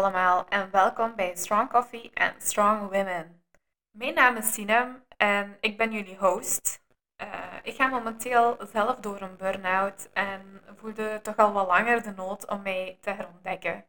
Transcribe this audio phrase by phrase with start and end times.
[0.00, 3.42] Allemaal en welkom bij Strong Coffee and Strong Women.
[3.90, 6.82] Mijn naam is Sinem en ik ben jullie host.
[7.22, 7.26] Uh,
[7.62, 12.48] ik ga momenteel zelf door een burn-out en voelde toch al wat langer de nood
[12.48, 13.84] om mij te herontdekken.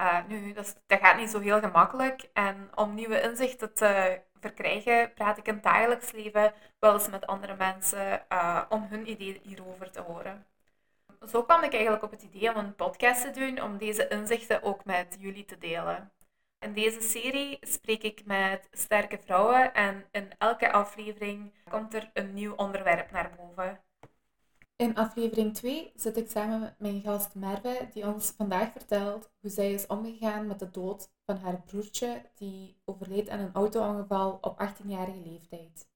[0.00, 5.12] Uh, nu, dat, dat, gaat niet zo heel gemakkelijk en om nieuwe inzichten te verkrijgen,
[5.14, 9.40] praat ik in het dagelijks leven wel eens met andere mensen uh, om hun ideeën
[9.42, 10.46] hierover te horen
[11.28, 14.62] zo kwam ik eigenlijk op het idee om een podcast te doen om deze inzichten
[14.62, 16.12] ook met jullie te delen.
[16.58, 22.34] In deze serie spreek ik met sterke vrouwen en in elke aflevering komt er een
[22.34, 23.80] nieuw onderwerp naar boven.
[24.76, 29.50] In aflevering 2 zit ik samen met mijn gast Merve, die ons vandaag vertelt hoe
[29.50, 34.60] zij is omgegaan met de dood van haar broertje, die overleed aan een auto-ongeval op
[34.62, 35.86] 18-jarige leeftijd.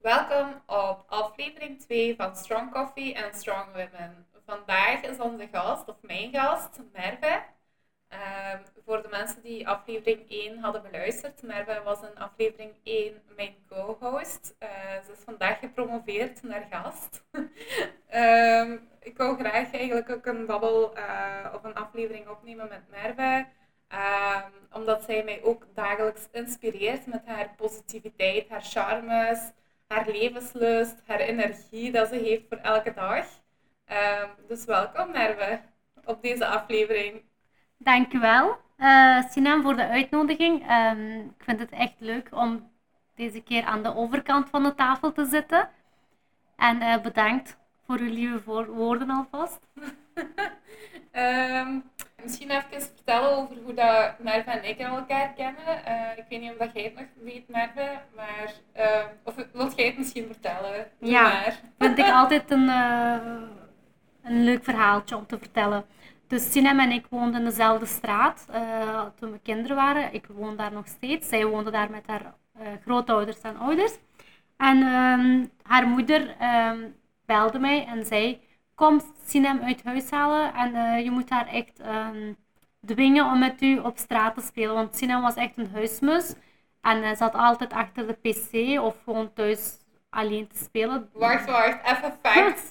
[0.00, 4.26] Welkom op aflevering 2 van Strong Coffee and Strong Women.
[4.46, 7.42] Vandaag is onze gast, of mijn gast, Merve.
[8.12, 8.18] Uh,
[8.84, 14.54] voor de mensen die aflevering 1 hadden beluisterd, Merve was in aflevering 1 mijn co-host.
[14.62, 14.68] Uh,
[15.06, 17.24] ze is vandaag gepromoveerd naar gast.
[18.14, 18.72] uh,
[19.08, 23.46] ik wou graag eigenlijk ook een babbel uh, of een aflevering opnemen met Merve.
[23.92, 29.38] Um, omdat zij mij ook dagelijks inspireert met haar positiviteit, haar charmes,
[29.86, 33.24] haar levenslust, haar energie dat ze heeft voor elke dag.
[33.86, 35.60] Um, dus welkom Merve
[36.04, 37.22] op deze aflevering.
[37.76, 40.70] Dankjewel uh, Sinan voor de uitnodiging.
[40.70, 42.70] Um, ik vind het echt leuk om
[43.14, 45.68] deze keer aan de overkant van de tafel te zitten.
[46.56, 49.60] En uh, bedankt voor uw lieve woorden alvast.
[51.12, 51.82] um,
[52.22, 55.82] Misschien even vertellen over hoe dat Merve en ik elkaar kennen.
[55.88, 58.52] Uh, ik weet niet of dat jij het nog weet, Merve, maar...
[58.76, 60.86] Uh, of wilt jij het misschien vertellen?
[61.00, 61.60] Doe ja, maar.
[61.78, 63.16] vind ik altijd een, uh,
[64.22, 65.84] een leuk verhaaltje om te vertellen.
[66.26, 68.46] Dus Sinem en ik woonden in dezelfde straat
[69.18, 70.14] toen we kinderen waren.
[70.14, 71.28] Ik woon daar nog steeds.
[71.28, 72.34] Zij woonde daar met haar
[72.84, 73.92] grootouders en ouders.
[74.56, 76.36] En um, haar moeder
[77.26, 78.40] belde mij en zei
[78.74, 82.36] kom Sinem uit huis halen en uh, je moet haar echt um,
[82.86, 84.74] dwingen om met u op straat te spelen.
[84.74, 86.34] Want Sinem was echt een huismus
[86.80, 89.78] en uh, zat altijd achter de pc of gewoon thuis
[90.10, 91.10] alleen te spelen.
[91.12, 92.62] Wacht, wacht, even facts.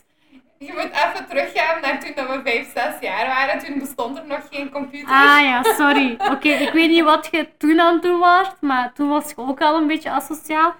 [0.57, 3.59] Je moet even teruggaan naar toen we 5, 6 jaar waren.
[3.59, 5.07] Toen bestond er nog geen computer.
[5.07, 6.17] Ah ja, sorry.
[6.31, 9.37] Oké, ik weet niet wat je toen aan het doen was, maar toen was je
[9.37, 10.75] ook al een beetje asociaal.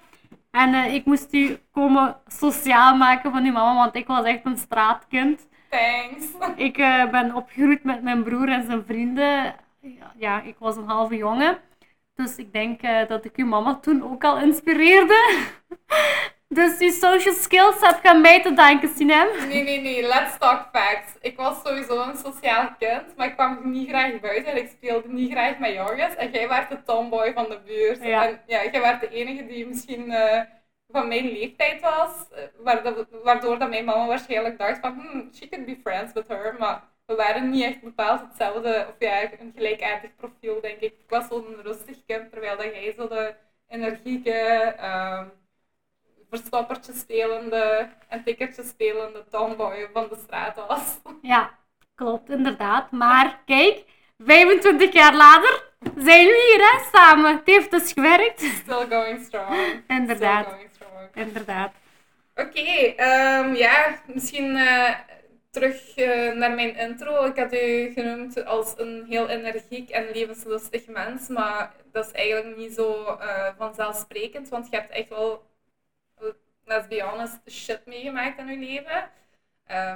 [0.52, 4.46] En uh, ik moest u komen sociaal maken van uw mama, want ik was echt
[4.46, 5.48] een straatkind.
[5.70, 6.26] Thanks.
[6.56, 9.56] Ik uh, ben opgegroeid met mijn broer en zijn vrienden.
[10.18, 11.58] Ja, ik was een halve jongen.
[12.16, 15.48] Dus ik denk uh, dat ik uw mama toen ook al inspireerde.
[16.54, 19.28] Dus die social skills heb je aan mij te danken, Sinem.
[19.48, 20.02] Nee, nee, nee.
[20.02, 21.14] Let's talk facts.
[21.22, 25.08] Ik was sowieso een sociaal kind, maar ik kwam niet graag buiten en ik speelde
[25.08, 26.16] niet graag met jongens.
[26.16, 28.04] En jij werd de tomboy van de buurt.
[28.04, 28.28] Ja.
[28.28, 30.42] En ja, jij werd de enige die misschien uh,
[30.88, 32.28] van mijn leeftijd was,
[32.66, 36.56] uh, waardoor dat mijn mama waarschijnlijk dacht van, hmm, she could be friends with her.
[36.60, 40.92] Maar we waren niet echt bepaald hetzelfde, of ja, een gelijkaardig profiel, denk ik.
[40.92, 43.34] Ik was zo'n rustig kind, terwijl dat jij zo de
[43.68, 44.76] energieke...
[44.80, 45.22] Uh,
[46.32, 51.00] verstoppertje spelende en tikkertje spelende tomboy van de straat was.
[51.22, 51.58] Ja,
[51.96, 52.92] klopt inderdaad.
[52.92, 53.84] Maar kijk,
[54.18, 55.64] 25 jaar later
[55.98, 57.36] zijn we hier hè, samen.
[57.36, 58.40] Het heeft dus gewerkt.
[58.40, 59.84] Still going strong.
[59.88, 60.46] Inderdaad.
[60.46, 61.28] Still going strong.
[61.28, 61.74] Inderdaad.
[62.36, 64.90] Oké, okay, um, ja, misschien uh,
[65.52, 67.26] terug uh, naar mijn intro.
[67.26, 72.58] Ik had u genoemd als een heel energiek en levenslustig mens, maar dat is eigenlijk
[72.58, 75.44] niet zo uh, vanzelfsprekend, want je hebt echt wel
[76.72, 79.10] let's be honest, shit meegemaakt in uw leven.
[79.72, 79.94] Uh,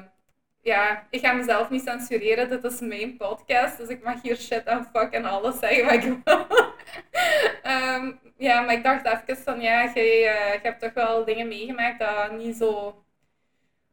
[0.61, 2.49] ja, ik ga mezelf niet censureren.
[2.49, 5.93] Dit is mijn podcast, dus ik mag hier shit en fuck en alles zeggen wat
[5.93, 6.47] ik wil.
[7.73, 11.99] um, ja, maar ik dacht even van, ja, uh, je hebt toch wel dingen meegemaakt
[11.99, 13.03] dat niet zo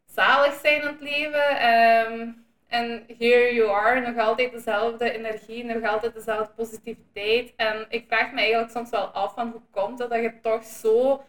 [0.07, 1.69] zalig zijn in het leven.
[1.69, 7.53] Um, en here you are, nog altijd dezelfde energie, nog altijd dezelfde positiviteit.
[7.57, 10.65] En ik vraag me eigenlijk soms wel af van hoe komt het dat je toch
[10.65, 11.23] zo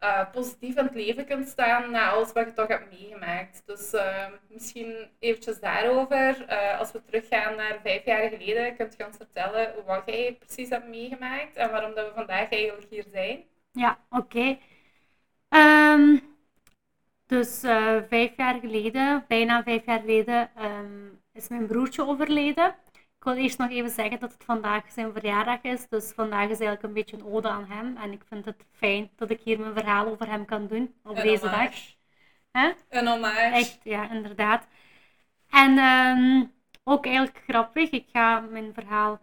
[0.00, 3.62] uh, positief in het leven kunt staan na alles wat je toch hebt meegemaakt.
[3.66, 6.46] Dus uh, misschien eventjes daarover.
[6.50, 10.68] Uh, als we teruggaan naar vijf jaar geleden, kunt je ons vertellen wat jij precies
[10.68, 13.44] hebt meegemaakt en waarom dat we vandaag eigenlijk hier zijn?
[13.72, 14.58] Ja, oké.
[15.48, 16.20] Um,
[17.26, 17.60] dus
[18.08, 22.74] vijf jaar geleden, bijna vijf jaar geleden, um, is mijn broertje overleden.
[23.24, 25.88] Ik wil eerst nog even zeggen dat het vandaag zijn verjaardag is.
[25.88, 27.96] Dus vandaag is eigenlijk een beetje een ode aan hem.
[27.96, 31.16] En ik vind het fijn dat ik hier mijn verhaal over hem kan doen op
[31.16, 31.94] Een deze hommage.
[32.52, 32.62] dag.
[32.62, 32.98] Hè?
[32.98, 33.40] Een hommage.
[33.40, 34.66] Echt, ja, inderdaad.
[35.50, 36.44] En ehm,
[36.84, 39.20] ook eigenlijk grappig, ik ga mijn verhaal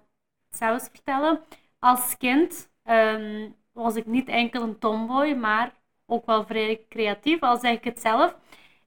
[0.49, 1.39] zelfs vertellen.
[1.79, 5.73] Als kind ehm, was ik niet enkel een tomboy, maar
[6.05, 8.35] ook wel vrij creatief, al zeg ik het zelf.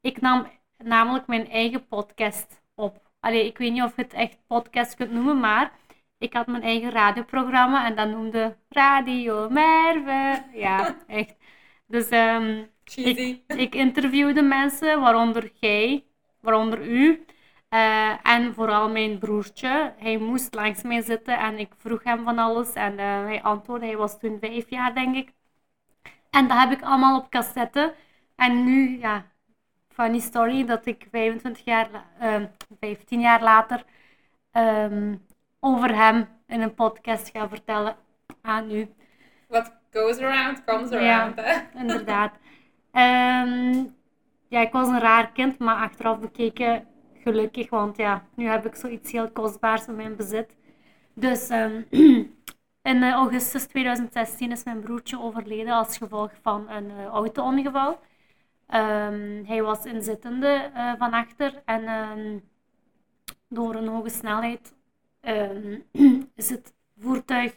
[0.00, 0.46] Ik nam
[0.78, 3.03] namelijk mijn eigen podcast op.
[3.24, 5.72] Allee, ik weet niet of je het echt podcast kunt noemen, maar
[6.18, 10.44] ik had mijn eigen radioprogramma en dat noemde Radio Merve.
[10.52, 11.36] Ja, echt.
[11.86, 13.42] Dus ehm, Cheesy.
[13.46, 16.04] ik interviewde mensen, waaronder jij,
[16.40, 17.24] waaronder u.
[17.68, 19.94] eh, en vooral mijn broertje.
[19.98, 22.72] Hij moest langs mij zitten en ik vroeg hem van alles.
[22.72, 25.32] En eh, hij antwoordde, hij was toen vijf jaar, denk ik.
[26.30, 27.94] En dat heb ik allemaal op cassette.
[28.36, 29.26] En nu, ja,
[29.94, 32.46] funny story, dat ik 25 jaar, la- ehm,
[32.80, 33.84] 15 jaar later
[34.52, 35.14] ehm,
[35.60, 37.96] over hem in een podcast ga vertellen
[38.42, 38.88] aan u.
[39.48, 40.98] What goes around, comes Ja.
[41.20, 41.40] around.
[41.40, 41.58] Hè?
[41.82, 42.32] Inderdaad.
[42.92, 43.84] Ehm,
[44.48, 46.86] ja, ik was een raar kind, maar achteraf bekeken
[47.22, 50.54] gelukkig, want ja, nu heb ik zoiets heel kostbaars in mijn bezit.
[51.14, 51.48] Dus
[52.82, 57.98] in eh, augustus 2016 is mijn broertje overleden als gevolg van een eh, auto-ongeval.
[58.74, 62.38] Ehm, hij was inzittende eh, van achter en ehm,
[63.48, 64.74] door een hoge snelheid
[65.20, 65.80] ehm,
[66.34, 67.54] is het voertuig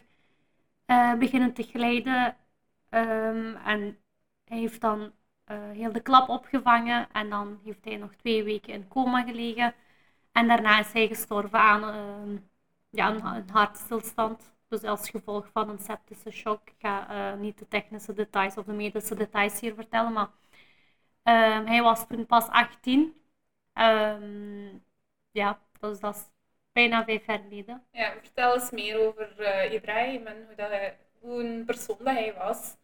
[0.86, 2.36] eh, beginnen te glijden
[2.90, 3.98] en
[4.44, 5.12] hij heeft dan
[5.44, 9.74] eh, heel de klap opgevangen en dan heeft hij nog twee weken in coma gelegen.
[10.32, 11.82] En daarna is hij gestorven aan
[12.90, 14.54] ja, een, een hartstilstand.
[14.68, 16.62] Dus als gevolg van een septische shock.
[16.70, 20.30] Ik ga niet de technische details of de medische details hier vertellen, maar
[21.28, 23.14] ehm, hij was toen pas 18.
[23.74, 24.68] Ehm,
[25.32, 26.24] ja, dus dat is
[26.72, 27.84] bijna vijf jaar geleden.
[27.92, 32.14] Ja, vertel eens meer over eh, Ibrahim en hoe, dat hij, hoe een persoon dat
[32.16, 32.76] hij was.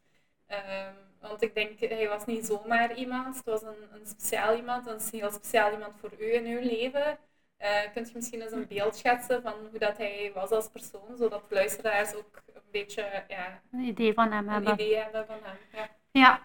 [0.47, 3.35] Ehm, want ik denk, hij was niet zomaar iemand.
[3.35, 7.17] Het was een, een speciaal iemand, een heel speciaal iemand voor u in uw leven.
[7.57, 11.17] Eh kunt je misschien eens een beeld schetsen van hoe dat hij was als persoon,
[11.17, 14.73] zodat luisteraars ook een beetje ja, Een idee van hem een hebben.
[14.73, 15.57] idee hebben van hem.
[15.71, 15.89] Ja.
[16.11, 16.41] Ja,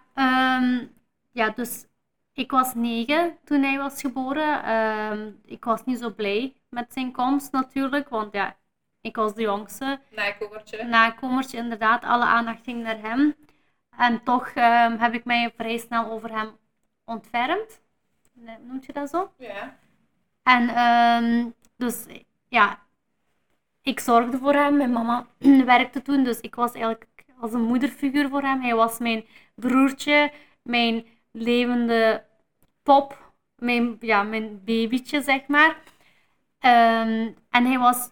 [1.31, 1.87] ja, dus
[2.33, 4.63] ik was negen toen hij was geboren.
[4.63, 8.57] Ehm, ik was niet zo blij met zijn komst natuurlijk, want ja,
[9.01, 10.01] ik was de jongste.
[10.11, 10.85] Nakomertje.
[10.85, 13.35] Nakomertje, inderdaad, alle aandacht ging naar hem.
[13.97, 16.57] En toch ehm, heb ik mij vrij snel over hem
[17.05, 17.81] ontfermd.
[18.67, 19.33] Noemt je dat zo?
[19.39, 19.79] Ja.
[20.43, 22.07] En ehm, dus
[22.49, 22.79] ja,
[23.83, 24.77] ik zorgde voor hem.
[24.77, 25.27] Mijn mama
[25.75, 27.07] werkte toen, dus ik was eigenlijk
[27.41, 28.61] als een moederfiguur voor hem.
[28.61, 30.33] Hij was mijn broertje,
[30.63, 31.07] mijn
[31.43, 32.25] levende
[32.83, 35.83] pop, mijn, ja, mijn babytje, zeg maar.
[36.59, 38.11] Ehm, en hij was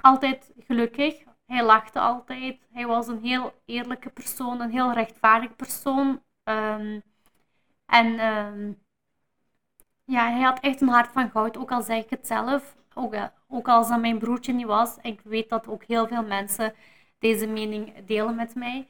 [0.00, 1.22] altijd gelukkig.
[1.46, 2.58] Hij lachte altijd.
[2.72, 6.22] Hij was een heel eerlijke persoon, een heel rechtvaardig persoon.
[6.44, 7.00] Ehm,
[7.86, 8.72] en ehm,
[10.04, 12.76] ja, hij had echt een hart van goud, ook al zeg ik het zelf.
[12.94, 14.96] Ook, eh, ook als dat mijn broertje niet was.
[15.02, 16.74] Ik weet dat ook heel veel mensen
[17.18, 18.88] deze mening delen met mij.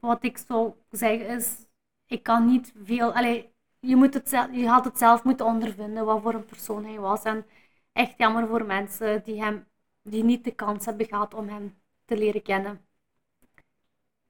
[0.00, 1.66] Wat ik zou zeggen is,
[2.12, 3.14] ik kan niet veel...
[3.14, 6.84] Allee, je, moet het zelf, je had het zelf moeten ondervinden wat voor een persoon
[6.84, 7.22] hij was.
[7.22, 7.46] En
[7.92, 9.66] echt jammer voor mensen die, hem,
[10.02, 12.86] die niet de kans hebben gehad om hem te leren kennen.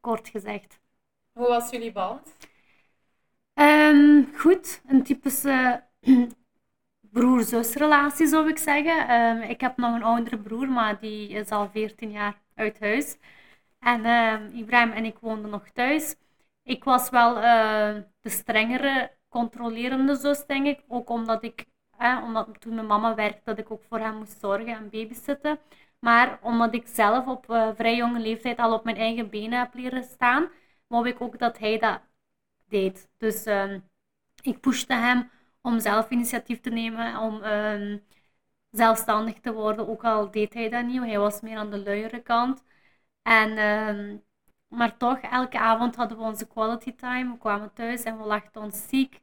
[0.01, 0.81] Kort gezegd.
[1.33, 2.37] Hoe was jullie band?
[3.55, 5.85] Ehm, goed, een typische
[7.13, 9.09] broer-zus-relatie zou ik zeggen.
[9.09, 13.17] Ehm, ik heb nog een oudere broer, maar die is al 14 jaar uit huis.
[13.79, 16.17] En ehm, Ibrahim en ik woonden nog thuis.
[16.63, 20.85] Ik was wel eh, de strengere, controlerende zus, denk ik.
[20.89, 21.67] Ook omdat ik,
[22.25, 25.59] omdat toen mijn mama werkte, dat ik ook voor hem moest zorgen en babysitten.
[25.99, 29.75] Maar omdat ik zelf op eh, vrij jonge leeftijd al op mijn eigen benen heb
[29.75, 30.51] leren staan,
[30.87, 32.01] wou ik ook dat hij dat
[32.69, 33.09] deed.
[33.17, 33.81] Dus ehm,
[34.43, 37.99] ik pushte hem om zelf initiatief te nemen, om ehm,
[38.71, 39.89] zelfstandig te worden.
[39.89, 42.63] Ook al deed hij dat niet, hij was meer aan de luiere kant.
[43.23, 44.17] En, ehm,
[44.73, 47.33] maar toch, elke avond hadden we onze quality time.
[47.33, 49.21] We kwamen thuis en we lachten ons ziek.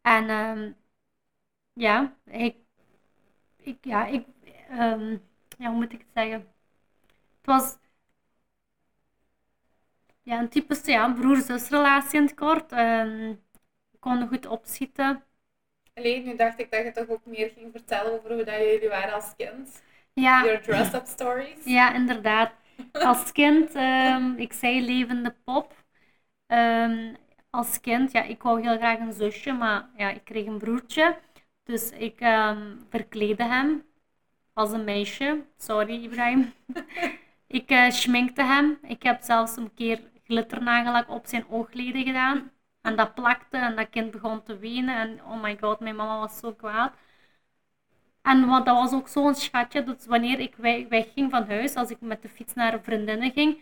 [0.00, 0.72] En ehm,
[1.72, 2.56] ja, ik,
[3.56, 4.26] ik, ja, ik,
[4.68, 5.10] ehm,
[5.58, 6.40] ja, hoe moet ik het zeggen?
[7.36, 7.76] Het was
[10.22, 12.72] ja, een typische ja, broer-zus-relatie in het kort.
[12.72, 13.34] Ehm,
[13.90, 15.24] we konden goed opschieten.
[15.94, 18.88] Alleen, nu dacht ik dat je toch ook meer ging vertellen over hoe dat jullie
[18.88, 19.82] waren als kind.
[20.12, 21.64] Ja, Your dress-up stories.
[21.64, 22.52] ja inderdaad.
[22.92, 25.84] Als kind, ehm, ik zei levende pop.
[26.46, 27.14] Ehm,
[27.50, 31.18] als kind, ja, ik wou heel graag een zusje, maar ja, ik kreeg een broertje.
[31.64, 33.84] Dus ik ehm, verkleedde hem.
[34.52, 35.44] als een meisje.
[35.56, 36.52] Sorry, Ibrahim.
[37.58, 38.78] ik uh, schminkte hem.
[38.82, 42.50] Ik heb zelfs een keer glitternagellak op zijn oogleden gedaan.
[42.80, 44.96] En dat plakte en dat kind begon te wenen.
[44.96, 46.92] En oh my god, mijn mama was zo kwaad.
[48.24, 49.84] En want dat was ook zo'n schatje.
[49.84, 50.54] Dus wanneer ik
[50.88, 53.58] wegging van huis, als ik met de fiets naar vriendinnen ging,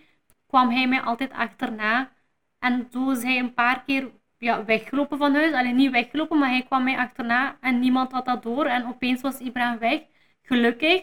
[0.46, 2.10] kwam hij mij altijd achterna.
[2.58, 5.52] En zo is hij een paar keer ja, weggelopen van huis.
[5.52, 8.66] Alleen niet weggelopen, maar hij kwam mij achterna en niemand had dat door.
[8.66, 10.00] En opeens was Ibrahim weg.
[10.42, 11.02] Gelukkig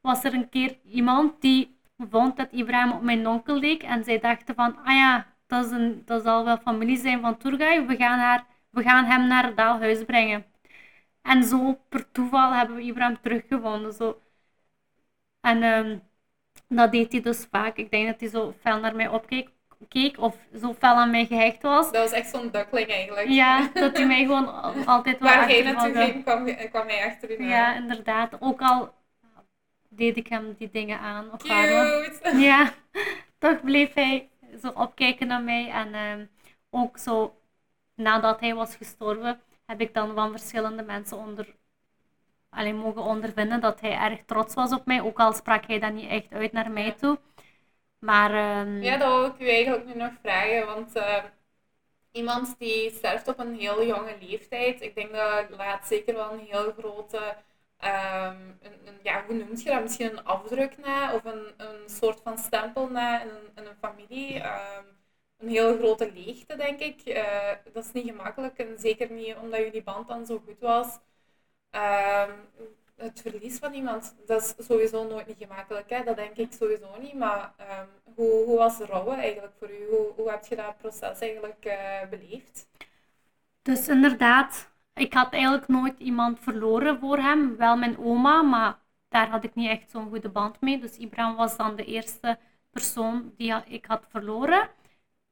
[0.00, 1.76] was er een keer iemand die
[2.10, 3.82] vond dat Ibrahim op mijn onkel leek.
[3.82, 7.36] En zij dachten van, ah ja, dat, is een, dat zal wel familie zijn van
[7.36, 7.86] Turgay.
[7.86, 10.44] We gaan, we gaan hem naar het Daalhuis brengen.
[11.28, 13.92] En zo per toeval hebben we Ibrahim teruggevonden.
[13.92, 14.20] Zo.
[15.40, 16.02] En um,
[16.68, 17.76] dat deed hij dus vaak.
[17.76, 19.48] Ik denk dat hij zo fel naar mij opkeek
[19.88, 21.92] keek of zo fel aan mij gehecht was.
[21.92, 23.28] Dat was echt zo'n duckling eigenlijk.
[23.28, 27.40] Ja, dat hij mij gewoon altijd wel Waar hij naartoe ging, kwam, kwam hij achter
[27.40, 28.36] u Ja, inderdaad.
[28.40, 28.94] Ook al
[29.88, 31.32] deed ik hem die dingen aan.
[31.32, 32.20] Of Cute!
[32.48, 32.72] Ja,
[33.38, 34.28] toch bleef hij
[34.62, 35.70] zo opkijken naar mij.
[35.70, 36.24] En ehm,
[36.70, 37.40] ook zo,
[37.94, 41.56] nadat hij was gestorven, heb ik dan van verschillende mensen onder,
[42.50, 45.02] alleen mogen ondervinden dat hij erg trots was op mij.
[45.02, 47.18] Ook al sprak hij dat niet echt uit naar mij toe.
[47.98, 50.66] Maar, ehm, Ja, dat wil ik u eigenlijk nu nog vragen.
[50.66, 51.24] Want uh,
[52.12, 56.46] iemand die sterft op een heel jonge leeftijd, ik denk dat laat zeker wel een
[56.50, 57.36] heel grote,
[57.84, 59.82] um, een, een, ja, hoe noem je dat?
[59.82, 63.76] Misschien een afdruk na of een, een soort van stempel na in een, in een
[63.80, 64.36] familie.
[64.44, 64.97] Um,
[65.38, 67.02] een heel grote leegte, denk ik.
[67.04, 70.98] Uh, dat is niet gemakkelijk en zeker niet omdat jullie band dan zo goed was.
[71.70, 72.34] Um,
[72.98, 75.90] het verlies van iemand, dat is sowieso nooit niet gemakkelijk.
[75.90, 76.04] Hè?
[76.04, 77.14] Dat denk ik sowieso niet.
[77.14, 79.86] Maar um, hoe, hoe was rouwen eigenlijk voor u?
[80.16, 82.68] Hoe, heb je dat proces eigenlijk uh, beleefd?
[83.62, 87.56] Dus inderdaad, ik had eigenlijk nooit iemand verloren voor hem.
[87.56, 88.78] Wel mijn oma, maar
[89.08, 90.78] daar had ik niet echt zo'n goede band mee.
[90.78, 92.38] Dus Ibrahim was dan de eerste
[92.70, 94.68] persoon die ik had verloren.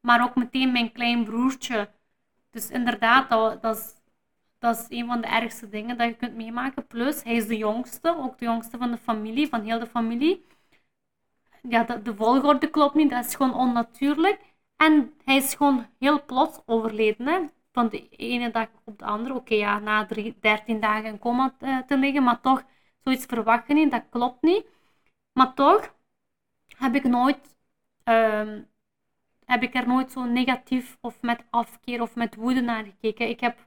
[0.06, 1.90] Maar ook meteen mijn klein broertje.
[2.50, 3.94] Dus inderdaad, dat, dat is
[4.58, 6.86] dat is een van de ergste dingen dat je kunt meemaken.
[6.86, 10.46] Plus, hij is de jongste, ook de jongste van de familie, van heel de familie.
[11.68, 14.40] Ja, de, de volgorde klopt niet, dat is gewoon onnatuurlijk.
[14.76, 17.26] En hij is gewoon heel plots overleden.
[17.26, 17.40] Hè?
[17.72, 19.34] Van de ene dag op de andere.
[19.34, 21.54] Oké, ja, na drie, 13 dagen in coma
[21.86, 22.64] te, liggen, maar toch,
[23.04, 24.66] zoiets verwacht je niet, dat klopt niet.
[25.32, 25.94] Maar toch
[26.76, 27.56] heb ik nooit,
[28.04, 28.68] um,
[29.46, 33.28] heb ik er nooit zo negatief of met afkeer of met woede naar gekeken.
[33.28, 33.66] Ik heb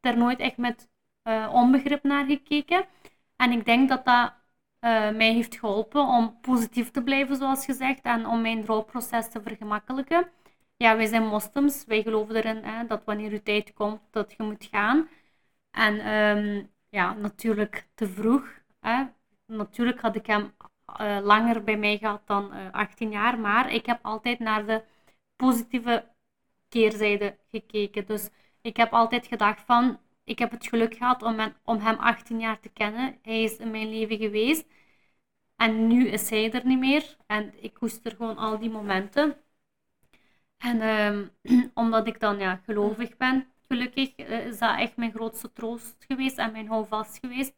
[0.00, 0.88] daar nooit echt met
[1.24, 2.86] uh, onbegrip naar gekeken.
[3.36, 4.32] En ik denk dat dat
[4.80, 9.42] uh, mij heeft geholpen om positief te blijven, zoals gezegd, en om mijn rouwproces te
[9.42, 10.28] vergemakkelijken.
[10.76, 14.42] Ja, wij zijn moslims, wij geloven erin hè, dat wanneer je tijd komt, dat je
[14.42, 15.08] moet gaan.
[15.70, 18.62] En um, ja, natuurlijk te vroeg.
[18.80, 19.04] Hè.
[19.46, 20.52] Natuurlijk had ik hem
[21.00, 24.84] uh, langer bij mij gehad dan 18 jaar, maar ik heb altijd naar de
[25.36, 26.08] positieve
[26.68, 28.06] keerzijde gekeken.
[28.06, 28.28] Dus
[28.60, 32.60] ik heb altijd gedacht van, ik heb het geluk gehad om, om hem 18 jaar
[32.60, 33.18] te kennen.
[33.22, 34.66] Hij is in mijn leven geweest.
[35.56, 37.16] En nu is hij er niet meer.
[37.26, 39.36] En ik koester gewoon al die momenten.
[40.58, 41.30] En um,
[41.74, 46.38] omdat ik dan ja, gelovig ben, gelukkig, uh, is dat echt mijn grootste troost geweest
[46.38, 47.54] en mijn houvast geweest.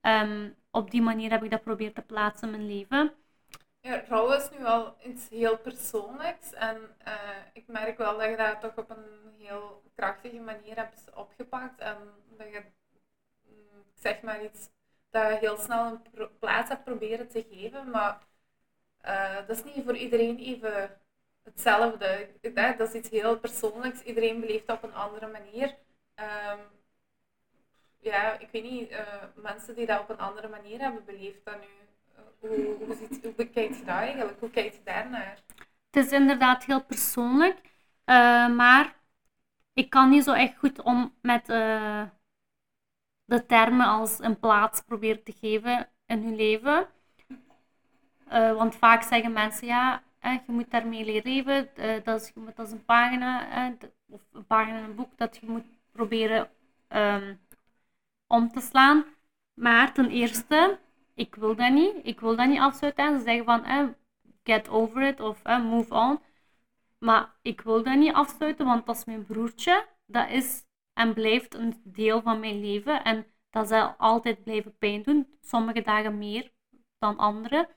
[0.00, 3.12] Um, op die manier heb ik dat proberen te plaatsen in mijn leven.
[3.80, 6.52] Ja, rouw is nu wel iets heel persoonlijks.
[6.52, 7.14] En uh,
[7.52, 11.80] ik merk wel dat je dat toch op een heel krachtige manier hebt opgepakt.
[11.80, 11.96] En
[12.36, 12.62] dat je,
[13.46, 14.68] mm, zeg maar iets,
[15.10, 17.90] dat je heel snel een plaats hebt proberen te geven.
[17.90, 18.18] Maar
[19.04, 21.00] uh, dat is niet voor iedereen even
[21.42, 22.28] hetzelfde.
[22.52, 24.02] Dat is iets heel persoonlijks.
[24.02, 25.76] Iedereen beleeft op een andere manier.
[26.16, 26.79] Um,
[28.00, 28.98] ja, ik weet niet, uh,
[29.34, 31.66] mensen die dat op een andere manier hebben beleefd dan nu
[32.40, 34.40] hoe, hoe, ziet, hoe je dat eigenlijk?
[34.40, 35.38] Hoe kijkt je daarnaar?
[35.90, 37.56] Het is inderdaad heel persoonlijk,
[38.06, 38.94] uh, maar
[39.72, 41.46] ik kan niet zo echt goed om met
[43.24, 46.86] de termen als een plaats proberen te geven in hun leven.
[48.28, 51.68] Want vaak zeggen mensen, ja, je moet daarmee leren leven.
[52.04, 53.46] dat, is, dat is een pagina,
[54.06, 56.50] of een pagina in een boek dat je moet proberen
[56.88, 57.40] um,
[58.30, 59.04] om te slaan.
[59.54, 60.78] Maar ten eerste
[61.20, 61.94] ik wil dat niet.
[62.02, 63.04] Ik wil dat niet afsluiten.
[63.04, 63.86] En ze zeggen van, eh,
[64.44, 66.20] get over it of eh, move on.
[66.98, 69.86] Maar ik wil dat niet afsluiten, want dat is mijn broertje.
[70.06, 73.04] Dat is en blijft een deel van mijn leven.
[73.04, 75.26] En dat zal altijd blijven pijn doen.
[75.42, 76.52] Sommige dagen meer
[76.98, 77.68] dan andere.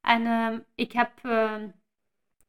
[0.00, 1.62] En uh, ik heb uh,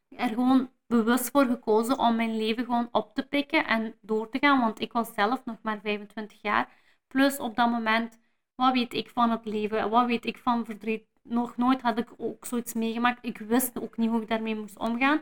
[0.10, 4.40] er gewoon bewust voor gekozen om mijn leven gewoon op te pikken en door te
[4.40, 4.60] gaan.
[4.60, 6.70] Want ik was zelf nog maar 25 jaar.
[7.12, 8.20] Plus op dat moment
[8.56, 9.90] wat weet ik van het leven?
[9.90, 11.06] Wat weet ik van verdriet?
[11.22, 13.26] Nog nooit had ik ook zoiets meegemaakt.
[13.26, 15.22] Ik wist ook niet hoe ik daarmee moest omgaan.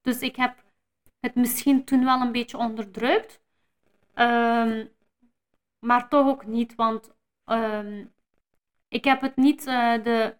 [0.00, 0.64] Dus ik heb
[1.20, 3.40] het misschien toen wel een beetje onderdrukt.
[4.14, 4.86] Ehm,
[5.78, 8.04] maar toch ook niet, want ehm,
[8.88, 10.36] ik heb het niet uh, de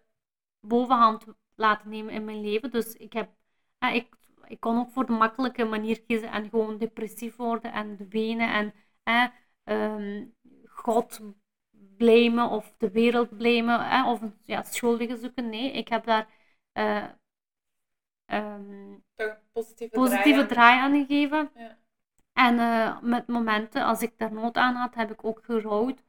[0.59, 2.71] bovenhand laten nemen in mijn leven.
[2.71, 3.29] Dus ik, heb,
[3.79, 4.15] uh, ik,
[4.47, 8.73] ik kon ook voor de makkelijke manier kiezen en gewoon depressief worden en wenen en
[9.65, 10.25] uh,
[10.73, 11.21] God
[11.97, 15.49] blamen of de wereld blamen of ja, schuldigen zoeken.
[15.49, 16.27] Nee, ik heb daar
[18.25, 19.03] um,
[19.51, 21.05] positieve, positieve draai, aan.
[21.05, 21.51] gegeven.
[21.55, 21.77] Ja.
[22.33, 26.03] En uh, met momenten, als ik daar nood aan had, heb ik ook gerouwd.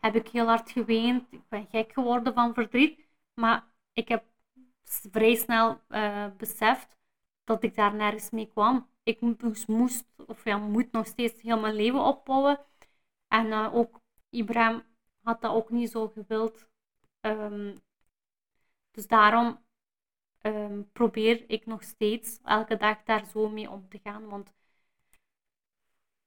[0.00, 1.32] Heb ik heel hard geweend.
[1.32, 3.00] Ik ben gek geworden van verdriet.
[3.34, 4.24] Maar ik heb
[4.82, 6.96] vrij snel uh, beseft
[7.44, 8.88] dat ik daar nergens mee kwam.
[9.02, 9.20] Ik
[9.66, 12.58] moest, of ja, moet nog steeds heel mijn leven opbouwen.
[13.28, 14.00] En uh, ook
[14.36, 14.82] Ibrahim
[15.22, 16.68] had dat ook niet zo gewild.
[17.20, 17.74] Um,
[18.90, 19.58] dus daarom
[20.42, 24.28] um, probeer ik nog steeds elke dag daar zo mee om te gaan.
[24.28, 24.52] Want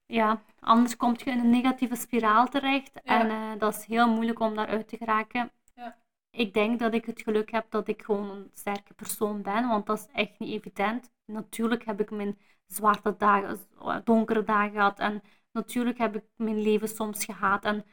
[0.05, 3.01] ja, anders kom je in een negatieve spiraal terecht.
[3.01, 5.51] En uh, dat is heel moeilijk om daaruit te geraken.
[5.75, 5.97] Ja.
[6.29, 9.85] Ik denk dat ik het geluk heb dat ik gewoon een sterke persoon ben, want
[9.85, 11.11] dat is echt niet evident.
[11.25, 13.59] Natuurlijk heb ik mijn zwarte dagen,
[14.03, 14.99] donkere dagen gehad.
[14.99, 17.65] En natuurlijk heb ik mijn leven soms gehad.
[17.65, 17.85] En,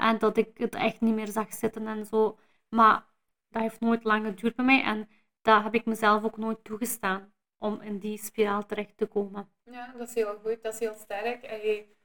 [0.00, 2.38] en dat ik het echt niet meer zag zitten en zo.
[2.68, 3.04] Maar
[3.48, 4.82] dat heeft nooit lang geduurd bij mij.
[4.82, 5.08] En
[5.42, 9.50] dat heb ik mezelf ook nooit toegestaan om in die spiraal terecht te komen.
[9.64, 10.62] Ja, dat is heel goed.
[10.62, 11.42] Dat is heel sterk.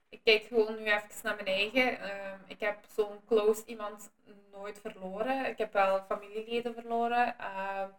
[0.10, 2.00] ik kijk gewoon nu even naar mijn eigen.
[2.00, 4.12] Ehm, ik heb zo'n close iemand
[4.52, 5.46] nooit verloren.
[5.46, 7.38] Ik heb wel familieleden verloren.
[7.38, 7.90] Ehm,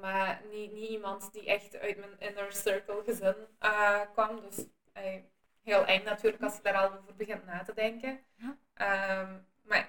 [0.00, 4.40] maar niet, niet iemand die echt uit mijn inner circle gezin uh, kwam.
[4.40, 4.66] Dus
[5.62, 8.20] heel eng natuurlijk als je daar al over begint na te denken.
[8.34, 8.56] Ja.
[8.76, 9.88] Ehm, maar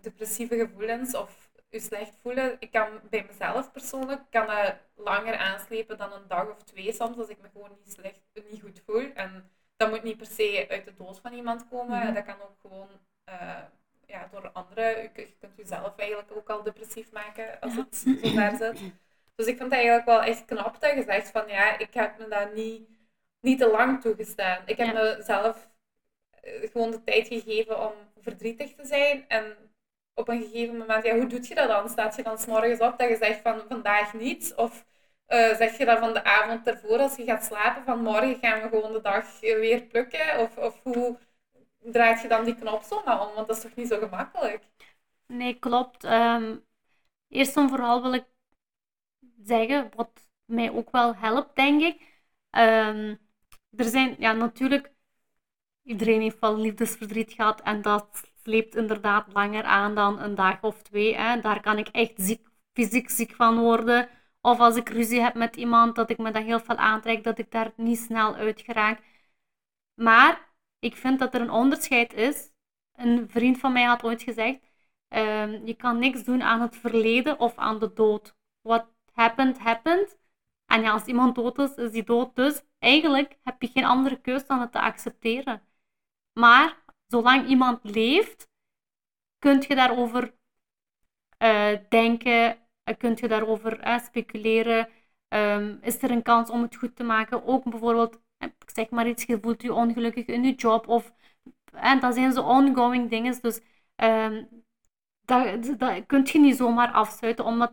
[0.00, 2.56] depressieve gevoelens of je slecht voelen.
[2.58, 7.16] Ik kan bij mezelf persoonlijk kan dat langer aanslepen dan een dag of twee soms
[7.16, 9.12] als ik me gewoon niet, slecht, niet goed voel.
[9.14, 11.98] En dat moet niet per se uit de dood van iemand komen.
[11.98, 12.14] Mhm.
[12.14, 12.88] Dat kan ook gewoon
[13.28, 13.58] uh,
[14.06, 15.02] ja, door anderen.
[15.02, 18.80] Je, kunt jezelf eigenlijk ook al depressief maken als het zo daar zit.
[19.34, 22.18] Dus ik vind het eigenlijk wel echt knap dat je zegt van ja, ik heb
[22.18, 22.88] me daar niet,
[23.40, 24.62] niet te lang toegestaan.
[24.66, 25.71] Ik heb mezelf eh,
[26.42, 29.56] gewoon de tijd gegeven om verdrietig te zijn en
[30.14, 31.88] op een gegeven moment, ja, hoe doe je dat dan?
[31.88, 34.54] Staat je dan s'morgens op dat je zegt van vandaag niets?
[34.54, 34.84] Of
[35.28, 38.62] uh, zeg je dat van de avond ervoor als je gaat slapen, van morgen gaan
[38.62, 40.38] we gewoon de dag weer plukken?
[40.38, 41.18] Of, of hoe
[41.78, 43.34] draait je dan die knop zo maar om?
[43.34, 44.64] Want dat is toch niet zo gemakkelijk?
[45.26, 46.04] Nee, klopt.
[46.04, 46.64] Um,
[47.28, 48.24] eerst en vooral wil ik
[49.44, 50.10] zeggen, wat
[50.44, 52.00] mij ook wel helpt, denk ik.
[52.50, 53.18] Um,
[53.76, 54.92] er zijn, ja, natuurlijk,
[55.84, 60.82] iedereen heeft wel liefdesverdriet gehad en dat sleept inderdaad langer aan dan een dag of
[60.82, 61.16] twee.
[61.16, 61.40] Hè.
[61.40, 64.08] Daar kan ik echt ziek, fysiek ziek van worden.
[64.40, 67.38] Of als ik ruzie heb met iemand, dat ik me dat heel veel aantrek, dat
[67.38, 69.00] ik daar niet snel uit geraak.
[69.94, 72.50] Maar ik vind dat er een onderscheid is.
[72.92, 74.60] Een vriend van mij had ooit gezegd:
[75.08, 78.36] ehm, Je kan niks doen aan het verleden of aan de dood.
[78.60, 80.18] What happened, happened.
[80.66, 82.36] En als iemand dood is, is die dood.
[82.36, 85.62] Dus eigenlijk heb je geen andere keus dan het te accepteren.
[86.32, 88.48] Maar zolang iemand leeft,
[89.38, 90.34] kun je daarover
[91.38, 94.88] uh, denken, uh, kunt je daarover uh, speculeren.
[95.28, 97.46] Um, is er een kans om het goed te maken?
[97.46, 100.88] Ook bijvoorbeeld, ik zeg maar iets, je voelt je ongelukkig in je job.
[100.88, 101.12] Of,
[101.72, 103.40] en dat zijn zo ongoing dingen.
[103.40, 103.60] Dus
[103.96, 104.64] um,
[105.20, 107.72] dat, dat kun je niet zomaar afsluiten, omdat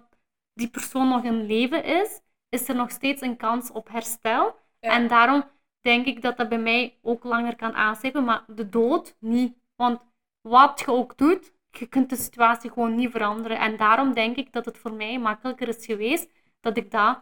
[0.53, 4.55] die persoon nog in leven is, is er nog steeds een kans op herstel.
[4.79, 5.43] En daarom
[5.81, 9.57] denk ik dat dat bij mij ook langer kan aanslepen, maar de dood niet.
[9.75, 10.01] Want
[10.41, 13.59] wat je ook doet, je kunt de situatie gewoon niet veranderen.
[13.59, 17.21] En daarom denk ik dat het voor mij makkelijker is geweest dat ik dat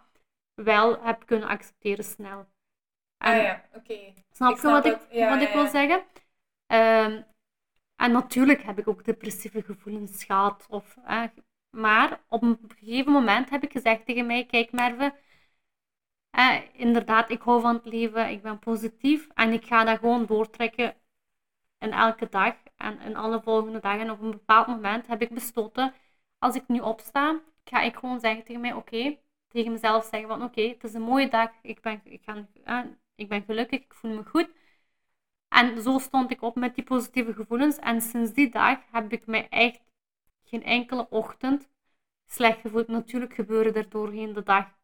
[0.53, 2.47] wel heb kunnen accepteren snel.
[3.17, 4.13] En, ah ja, oké.
[4.31, 4.97] Snap je wat, ik,
[5.29, 6.03] wat ik wil zeggen?
[6.67, 7.25] Um,
[7.95, 10.65] en natuurlijk heb ik ook depressieve gevoelens gehad.
[10.69, 11.23] Of, eh,
[11.69, 15.13] maar op een gegeven moment heb ik gezegd tegen mij, kijk Merve,
[16.37, 20.25] eh, inderdaad, ik hou van het leven, ik ben positief en ik ga dat gewoon
[20.25, 20.95] doortrekken
[21.79, 23.99] in elke dag en in alle volgende dagen.
[24.01, 25.93] En op een bepaald moment heb ik besloten,
[26.37, 30.43] als ik nu opsta, ga ik gewoon zeggen tegen mij, oké, tegen mezelf zeggen van
[30.43, 34.15] oké, het is een mooie dag, ik ben, ik, ga, ik ben gelukkig, ik voel
[34.15, 34.49] me goed.
[35.47, 37.77] En zo stond ik op met die positieve gevoelens.
[37.77, 39.81] En sinds die dag heb ik mij echt
[40.43, 41.69] geen enkele ochtend
[42.25, 42.87] slecht gevoeld.
[42.87, 44.76] Natuurlijk gebeuren er doorheen de dag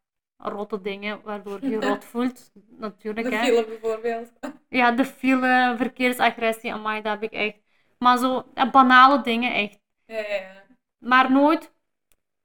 [0.49, 2.51] rotte dingen waardoor je rot voelt.
[2.69, 4.32] Natuurlijk, de file bijvoorbeeld.
[4.69, 7.58] Ja, de file, verkeersagressie, amai, dat heb ik echt.
[7.97, 9.79] Maar zo banale dingen echt.
[10.06, 10.63] Ja, ja, ja.
[10.97, 11.73] Maar nooit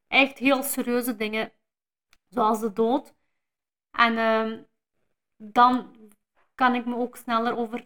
[0.09, 1.53] echt heel serieuze dingen,
[2.29, 3.15] zoals de dood.
[3.91, 4.63] En ehm,
[5.37, 5.97] dan
[6.55, 7.85] kan ik me ook sneller over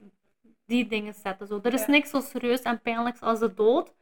[0.65, 1.47] die dingen zetten.
[1.47, 1.61] Zo.
[1.63, 1.91] Er is Ja.
[1.91, 3.95] niks zo serieus en pijnlijks als de dood.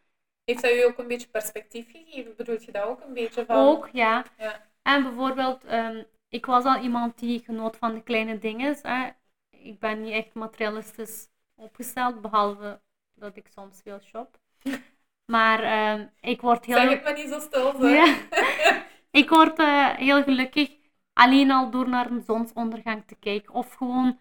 [0.44, 2.36] Heeft dat u ook een beetje perspectief gegeven?
[2.36, 3.56] Bedoel je dat ook een beetje van?
[3.56, 4.24] Ook, ja.
[4.38, 4.68] Ja.
[4.82, 8.76] En bijvoorbeeld, ehm, ik was al iemand die genoot van de kleine dingen.
[8.82, 9.08] Hè.
[9.50, 12.80] Ik ben niet echt materialistisch opgesteld, behalve
[13.14, 14.38] dat ik soms veel shop.
[15.24, 16.76] Maar ehm, ik word heel...
[16.76, 17.86] Zeg het maar niet zo stil.
[17.86, 18.16] Ja.
[19.10, 20.70] Ik word eh, heel gelukkig
[21.12, 23.54] alleen al door naar een zonsondergang te kijken.
[23.54, 24.18] Of gewoon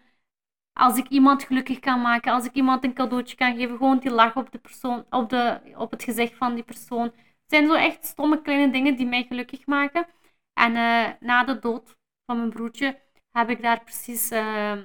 [0.72, 4.10] als ik iemand gelukkig kan maken, als ik iemand een cadeautje kan geven, gewoon die
[4.10, 7.04] lach op, de persoon, op, de, op het gezicht van die persoon.
[7.04, 10.06] Het zijn zo echt stomme kleine dingen die mij gelukkig maken.
[10.60, 11.96] En eh, na de dood
[12.26, 14.78] van mijn broertje heb ik daar precies, eh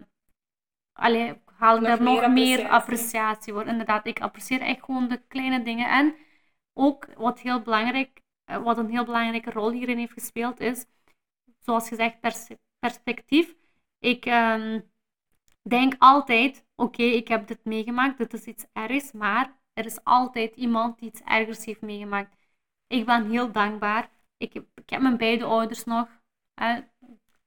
[0.94, 2.70] allee, haal ik Nog daar meer nog meer appreciatie.
[2.70, 3.66] appreciatie voor.
[3.66, 5.90] Inderdaad, ik apprecieer echt gewoon de kleine dingen.
[5.90, 6.16] En
[6.74, 10.86] ook wat heel belangrijk, eh, wat een heel belangrijke rol hierin heeft gespeeld, is,
[11.60, 13.56] zoals gezegd, pers- perspectief.
[14.00, 14.80] Ik ehm,
[15.62, 20.56] denk altijd, oké, ik heb dit meegemaakt, dit is iets ergs, maar er is altijd
[20.56, 22.36] iemand die iets ergers heeft meegemaakt.
[22.88, 24.10] Ik ben heel dankbaar.
[24.38, 24.54] Ik
[24.86, 26.08] heb, mijn beide ouders nog,
[26.54, 26.82] hè,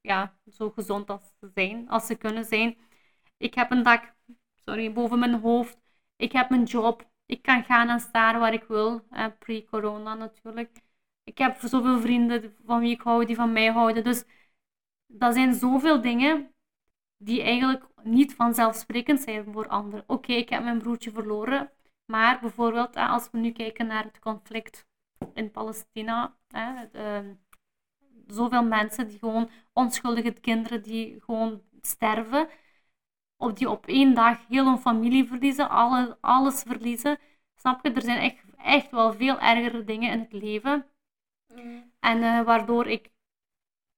[0.01, 2.79] ja, zo gezond als ze zijn, als ze kunnen zijn.
[3.37, 4.15] Ik heb een dak,
[4.55, 5.79] sorry, boven mijn hoofd.
[6.17, 7.11] Ik heb mijn job.
[7.27, 10.81] Ik kan gaan en staan waar ik wil, hè, pre-corona natuurlijk.
[11.25, 14.05] Ik heb zoveel vrienden van wie ik hou, die van mij houden.
[14.05, 14.25] Dus
[15.07, 16.55] dat zijn zoveel dingen
[17.17, 20.05] die eigenlijk niet vanzelfsprekend zijn voor anderen.
[20.07, 21.73] Oké, ik heb mijn broertje verloren,
[22.05, 24.87] maar bijvoorbeeld als we nu kijken naar het conflict
[25.35, 26.87] in Palestina, hè,
[28.27, 32.49] zoveel mensen die gewoon onschuldige kinderen die gewoon sterven,
[33.37, 37.19] op die op één dag heel hun familie verliezen, alle, alles verliezen.
[37.55, 37.93] Snap je?
[37.93, 40.87] Er zijn echt, echt wel veel ergere dingen in het leven.
[41.55, 41.93] Mm.
[42.01, 43.11] En eh, waardoor ik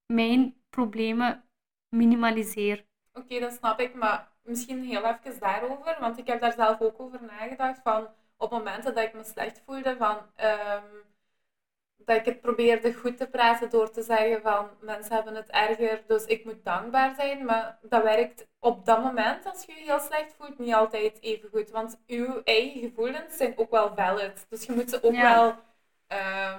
[0.06, 1.44] mijn problemen
[1.88, 2.85] minimaliseer.
[3.12, 7.00] Oké, dat snap ik, maar misschien heel even daarover, want ik heb daar zelf ook
[7.00, 10.85] over nagedacht van op momenten dat ik me slecht voelde, van, ehm,
[12.04, 16.02] dat ik het probeerde goed te praten door te zeggen van mensen hebben het erger,
[16.06, 20.00] dus ik moet dankbaar zijn, maar dat werkt op dat moment als je je heel
[20.00, 24.64] slecht voelt niet altijd even goed, want uw eigen gevoelens zijn ook wel valid, dus
[24.64, 25.34] je moet ze ook Ja.
[25.34, 25.54] wel,
[26.06, 26.58] ehm,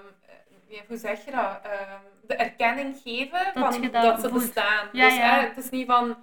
[0.67, 4.89] ja, hoe zeg je dat, Ehm, de erkenning geven Dat van dat, dat ze bestaan.
[4.91, 5.39] Ja, dus ja.
[5.47, 6.15] het is niet van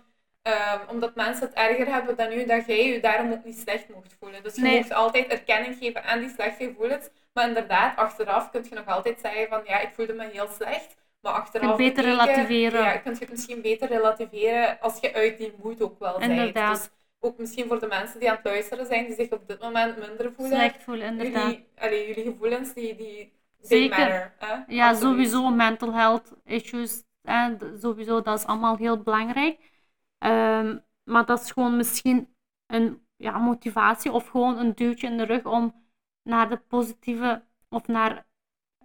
[0.43, 3.89] Ehm, omdat mensen het erger hebben dan u, dat jij je daarom ook niet slecht
[3.89, 4.43] mocht voelen.
[4.43, 4.77] Dus je Nee.
[4.77, 7.09] mocht altijd erkenning geven aan die slechte gevoelens.
[7.39, 10.97] Maar inderdaad, achteraf kun je nog altijd zeggen van ja, ik voelde me heel slecht.
[11.21, 12.83] Maar achteraf Je kunt beter relativeren.
[12.83, 16.31] Ja, kun je het misschien beter relativeren als je uit die moed ook wel bent.
[16.31, 16.77] Inderdaad.
[16.77, 16.89] Dus
[17.21, 19.99] ook misschien voor de mensen die aan het luisteren zijn, die zich op dit moment
[19.99, 20.59] minder voelen.
[20.59, 21.43] Slecht voelen, inderdaad.
[21.43, 23.99] Jullie, allee, jullie gevoelens, die, die Zeker.
[23.99, 24.35] matter.
[24.39, 24.75] Hè?
[24.75, 25.13] Ja, Absoluut.
[25.13, 27.03] sowieso mental health issues.
[27.23, 29.71] En sowieso, dat is allemaal heel belangrijk.
[30.19, 32.35] Ehm, maar dat is gewoon misschien
[32.67, 35.87] een ja, motivatie of gewoon een duwtje in de rug om
[36.29, 38.27] naar de positieve of naar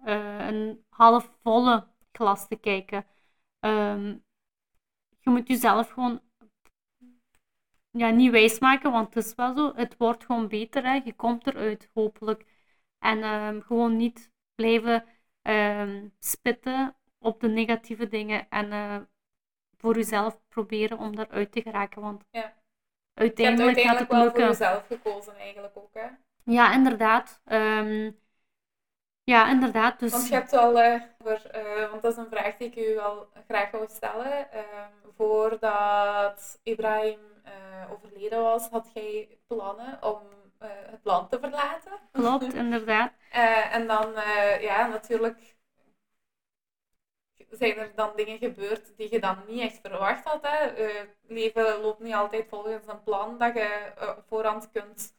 [0.04, 3.06] eh, een halfvolle glas te kijken.
[3.60, 4.16] Ehm,
[5.20, 6.20] je moet jezelf gewoon
[7.90, 9.72] ja, niet wijsmaken, want het is wel zo.
[9.74, 10.84] Het wordt gewoon beter.
[10.84, 11.00] Hè.
[11.04, 12.46] Je komt eruit, hopelijk.
[12.98, 15.04] En ehm, gewoon niet blijven
[15.42, 19.00] ehm, spitten op de negatieve dingen en eh,
[19.76, 22.02] voor jezelf proberen om daaruit te geraken.
[22.02, 22.40] Want Ja.
[22.40, 25.94] Je hebt uiteindelijk gaat uiteindelijk het wel voor jezelf gekozen eigenlijk ook.
[25.94, 26.06] Hè?
[26.44, 27.40] Ja, inderdaad.
[27.44, 28.10] Ehm,
[29.24, 29.98] ja, inderdaad.
[29.98, 32.76] Dus Want je hebt al, eh, voor, eh, want dat is een vraag die ik
[32.76, 34.52] u wel graag wou stellen.
[34.52, 40.20] Ehm, voordat Ibrahim eh, overleden was, had jij plannen om
[40.90, 41.92] het land te verlaten.
[42.12, 43.12] klopt, inderdaad.
[43.70, 44.12] En dan,
[44.60, 45.56] ja, natuurlijk
[47.50, 50.38] zijn er dan dingen gebeurd die je dan niet echt verwacht had.
[50.42, 50.70] Hè?
[51.26, 53.92] Leven loopt niet altijd volgens een plan dat je
[54.28, 55.14] voorhand kunt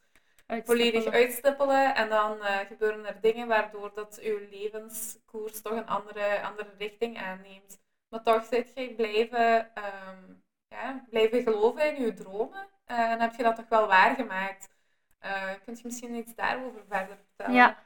[0.46, 1.94] volledig Uitstippelen.
[1.94, 7.18] En dan eh, gebeuren er dingen waardoor dat uw levenskoers toch een andere, andere richting
[7.18, 7.78] aanneemt.
[8.08, 10.22] Maar toch zit je blijven, ehm,
[10.68, 12.68] ja, blijven geloven in je dromen.
[12.84, 14.74] Eh, en heb je dat toch wel waargemaakt.
[15.18, 17.54] Eh kunt je misschien iets daarover verder vertellen?
[17.54, 17.82] Ja,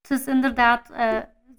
[0.00, 0.90] het is inderdaad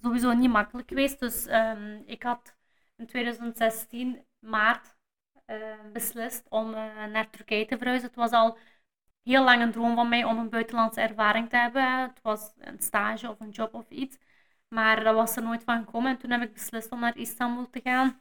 [0.02, 1.20] sowieso niet makkelijk geweest.
[1.20, 2.56] Dus ehm, ik had
[2.96, 4.96] in 2016 maart
[5.92, 6.70] beslist om
[7.10, 8.06] naar Turkije te verhuizen.
[8.06, 8.58] Het was al
[9.28, 12.00] heel lang een droom van mij om een buitenlandse ervaring te hebben.
[12.02, 14.18] Het was een stage of een job of iets.
[14.68, 16.10] Maar dat was er nooit van gekomen.
[16.10, 18.20] En toen heb ik beslist om naar Istanbul te gaan.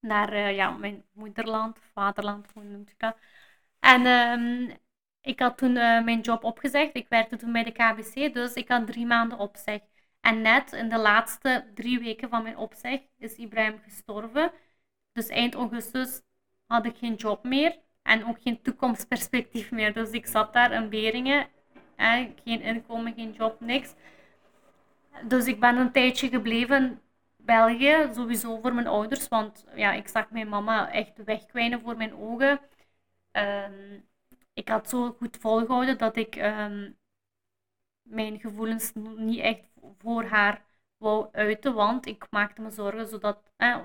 [0.00, 3.16] Naar eh, ja, mijn moederland, vaderland, hoe noem je dat?
[3.80, 4.76] En ehm,
[5.20, 6.96] ik had toen eh, mijn job opgezegd.
[6.96, 9.80] Ik werkte toen bij de KBC, dus ik had drie maanden opzeg.
[10.20, 14.52] En net in de laatste drie weken van mijn opzeg is Ibrahim gestorven.
[15.12, 16.22] Dus eind augustus
[16.66, 19.92] had ik geen job meer en ook geen toekomstperspectief meer.
[19.92, 21.48] Dus ik zat daar in Beringen,
[22.44, 23.94] geen inkomen, geen job, niks.
[25.28, 27.00] Dus ik ben een tijdje gebleven
[27.36, 32.14] België, sowieso voor mijn ouders, want ja, ik zag mijn mama echt wegkwijnen voor mijn
[32.14, 32.60] ogen.
[33.30, 34.00] Ehm,
[34.52, 36.90] ik had zo goed volgehouden dat ik ehm,
[38.02, 39.64] mijn gevoelens niet echt
[39.98, 40.64] voor haar
[40.96, 43.78] wou uiten, want ik maakte me zorgen zodat, eh,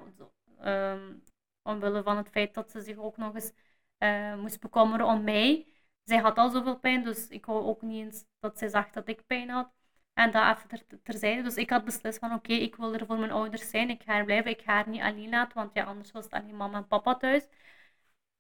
[0.66, 1.24] um,
[1.62, 3.52] omwille van het feit dat ze zich ook nog eens
[4.00, 5.68] uh, moest bekommeren om mij.
[6.04, 9.08] Zij had al zoveel pijn, dus ik wou ook niet eens dat zij zag dat
[9.08, 9.72] ik pijn had.
[10.14, 11.42] En dat even ter, terzijde.
[11.42, 13.90] Dus ik had beslist van oké, ik wil er voor mijn ouders zijn.
[13.90, 14.52] Ik ga er blijven.
[14.52, 17.16] Ik ga haar niet alleen laten, want ja, anders was het alleen mama en papa
[17.16, 17.48] thuis.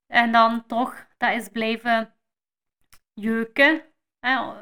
[0.08, 2.15] En dan toch, dat is blijven
[3.13, 3.84] jeuken.
[4.22, 4.58] Uh,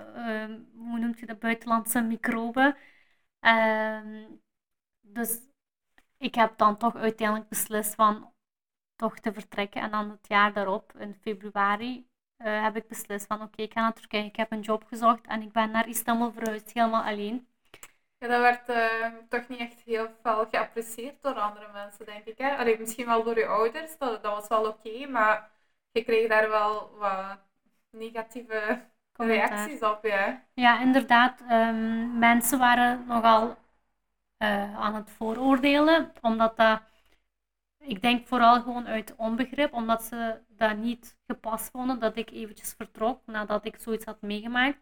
[0.76, 1.40] hoe noemt je dat?
[1.40, 2.76] Buitenlandse microben.
[3.42, 4.26] Uh,
[5.02, 5.40] dus
[6.18, 8.34] ik heb dan toch uiteindelijk beslist van
[8.96, 9.82] toch te vertrekken.
[9.82, 13.82] En dan het jaar daarop, in februari, uh, heb ik beslist van oké, ik ga
[13.82, 14.26] naar Turkije.
[14.26, 17.48] Ik heb een job gezocht en ik ben naar Istanbul verhuisd, helemaal alleen.
[18.18, 22.38] Ja, dat werd uh, toch niet echt heel veel geapprecieerd door andere mensen, denk ik.
[22.38, 22.56] Hè?
[22.56, 25.50] Allee, misschien wel door je ouders, dat, dat was wel oké, maar
[25.92, 27.40] je kreeg daar wel wat
[27.90, 28.82] negatieve
[29.18, 30.00] reacties op.
[30.06, 31.42] Ja, ja inderdaad.
[31.52, 33.58] Um, mensen waren nogal
[34.40, 36.82] uh, aan het vooroordelen, omdat dat
[37.88, 42.74] ik denk vooral gewoon uit onbegrip, omdat ze dat niet gepast vonden dat ik eventjes
[42.74, 44.80] vertrok nadat ik zoiets had meegemaakt.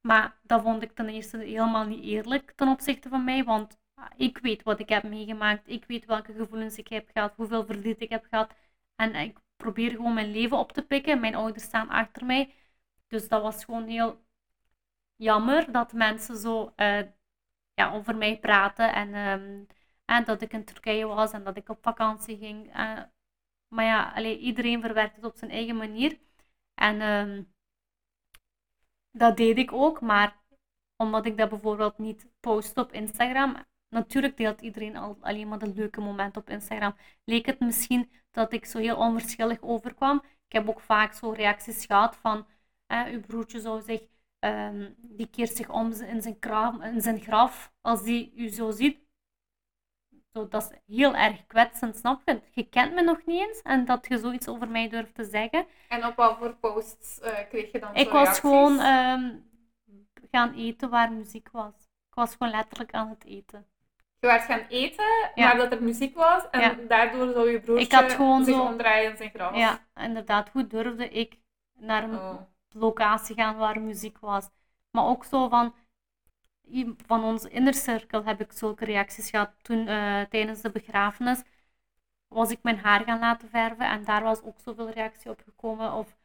[0.00, 3.78] Maar dat vond ik ten eerste helemaal niet eerlijk ten opzichte van mij, want
[4.16, 8.00] ik weet wat ik heb meegemaakt, ik weet welke gevoelens ik heb gehad, hoeveel verdriet
[8.00, 8.54] ik heb gehad.
[8.96, 11.20] En ik probeer gewoon mijn leven op te pikken.
[11.20, 12.54] Mijn ouders staan achter mij.
[13.08, 14.24] Dus dat was gewoon heel
[15.16, 17.02] jammer dat mensen zo uh,
[17.74, 19.66] ja, over mij praten en um,
[20.10, 22.76] en dat ik in Turkije was en dat ik op vakantie ging.
[22.76, 23.02] Uh,
[23.68, 26.18] maar ja, allee, iedereen verwerkt het op zijn eigen manier.
[26.74, 27.52] En um,
[29.10, 30.38] dat deed ik ook, maar
[30.96, 33.56] omdat ik dat bijvoorbeeld niet post op Instagram.
[33.88, 36.96] Natuurlijk deelt iedereen al, alleen maar de leuke momenten op Instagram.
[37.24, 40.22] Leek het misschien dat ik zo heel onverschillig overkwam.
[40.46, 42.46] Ik heb ook vaak zo reacties gehad van,
[42.92, 44.02] uh, uw broertje zou zich,
[44.38, 48.70] um, die keert zich om in zijn, graf, in zijn graf als die u zo
[48.70, 49.08] ziet.
[50.32, 52.40] Zo, dat is heel erg kwetsend, snap je?
[52.50, 55.66] Je kent me nog niet eens en dat je zoiets over mij durft te zeggen.
[55.88, 59.24] En op wat voor posts uh, kreeg je dan Ik was gewoon uh,
[60.30, 61.74] gaan eten waar muziek was.
[62.08, 63.66] Ik was gewoon letterlijk aan het eten.
[64.20, 65.46] Je was gaan eten, ja.
[65.46, 68.62] maar dat er muziek was en daardoor zou je broertje ik had gewoon zich zo...
[68.62, 69.56] omdraaien in zijn graf.
[69.56, 70.48] Ja, inderdaad.
[70.48, 71.38] Hoe durfde ik
[71.78, 72.40] naar een oh.
[72.68, 74.50] locatie gaan waar muziek was?
[74.90, 75.74] Maar ook zo van,
[77.06, 79.50] van onze innercirkel heb ik zulke reacties gehad.
[79.62, 81.42] Toen uh, tijdens de begrafenis
[82.28, 85.92] was ik mijn haar gaan laten verven en daar was ook zoveel reactie op gekomen.
[85.92, 86.16] Of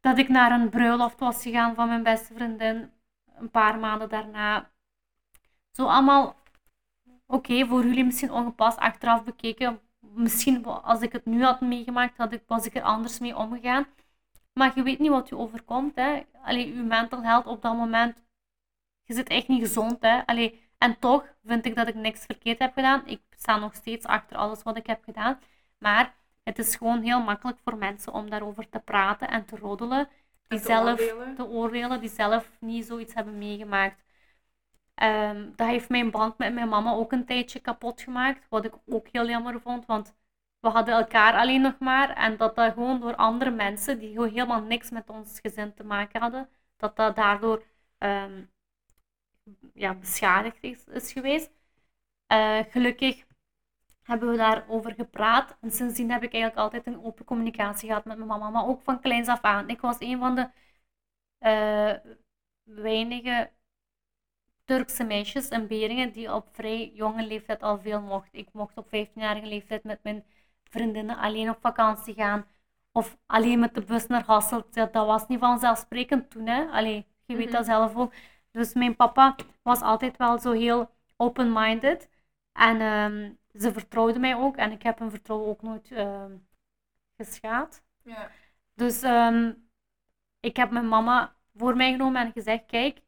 [0.00, 2.90] dat ik naar een bruiloft was gegaan van mijn beste vriendin
[3.34, 4.70] een paar maanden daarna.
[5.72, 6.36] Zo allemaal,
[7.26, 9.80] oké, voor jullie misschien ongepast achteraf bekeken.
[10.00, 13.86] Misschien als ik het nu had meegemaakt, had ik, was ik er anders mee omgegaan.
[14.52, 15.96] Maar je weet niet wat je overkomt.
[15.96, 16.22] Hè.
[16.42, 18.16] Allee, je mental health op dat moment
[19.10, 20.02] je zit echt niet gezond.
[20.02, 20.26] Hè?
[20.26, 23.02] Allee, en toch vind ik dat ik niks verkeerd heb gedaan.
[23.06, 25.38] Ik sta nog steeds achter alles wat ik heb gedaan.
[25.78, 30.08] Maar het is gewoon heel makkelijk voor mensen om daarover te praten en te roddelen.
[30.48, 31.34] Die te zelf oordelen.
[31.34, 34.02] te oordelen, die zelf niet zoiets hebben meegemaakt.
[35.02, 38.46] Um, dat heeft mijn band met mijn mama ook een tijdje kapot gemaakt.
[38.48, 40.14] Wat ik ook heel jammer vond, want
[40.60, 42.10] we hadden elkaar alleen nog maar.
[42.10, 45.84] En dat dat gewoon door andere mensen, die gewoon helemaal niks met ons gezin te
[45.84, 47.62] maken hadden, dat dat daardoor
[47.98, 48.50] um,
[49.74, 51.50] ja, beschadigd is, is geweest.
[52.32, 53.24] Uh, gelukkig
[54.02, 55.56] hebben we daarover gepraat.
[55.60, 58.82] En sindsdien heb ik eigenlijk altijd een open communicatie gehad met mijn mama, maar ook
[58.82, 59.68] van kleins af aan.
[59.68, 60.48] Ik was een van de
[61.40, 62.12] uh,
[62.62, 63.50] weinige
[64.64, 68.28] Turkse meisjes in Beringen die op vrij jonge leeftijd al veel mocht.
[68.32, 70.24] Ik mocht op 15-jarige leeftijd met mijn
[70.64, 72.46] vriendinnen alleen op vakantie gaan.
[72.92, 74.74] Of alleen met de bus naar Hasselt.
[74.74, 76.46] Dat was niet vanzelfsprekend toen.
[76.46, 76.64] Hè?
[76.64, 77.70] Allee, je weet dat mhm.
[77.70, 78.12] zelf ook.
[78.50, 82.08] Dus mijn papa was altijd wel zo heel open-minded.
[82.52, 84.56] En um, ze vertrouwde mij ook.
[84.56, 86.24] En ik heb hun vertrouwen ook nooit uh,
[87.16, 87.82] geschaad.
[88.02, 88.30] Ja.
[88.74, 89.68] Dus um,
[90.40, 93.00] ik heb mijn mama voor mij genomen en gezegd: Kijk,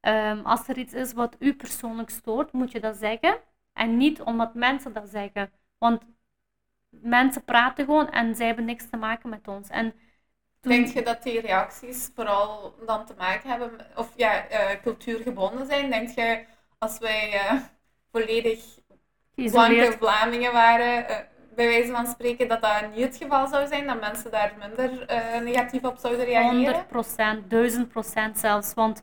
[0.00, 3.38] um, als er iets is wat u persoonlijk stoort, moet je dat zeggen.
[3.72, 5.52] En niet omdat mensen dat zeggen.
[5.78, 6.02] Want
[6.88, 9.68] mensen praten gewoon en zij hebben niks te maken met ons.
[9.68, 9.94] En
[10.60, 15.90] Denk je dat die reacties vooral dan te maken hebben, of ja, uh, cultuurgebonden zijn?
[15.90, 16.44] Denk je,
[16.78, 17.60] als wij uh,
[18.12, 18.58] volledig
[19.34, 21.16] blanke Vlamingen waren, uh,
[21.54, 23.86] bij wijze van spreken, dat dat niet het geval zou zijn?
[23.86, 25.06] Dat mensen daar minder
[25.42, 26.54] negatief op zouden reageren?
[26.54, 28.74] 100 procent, 1000 procent zelfs.
[28.74, 29.02] Want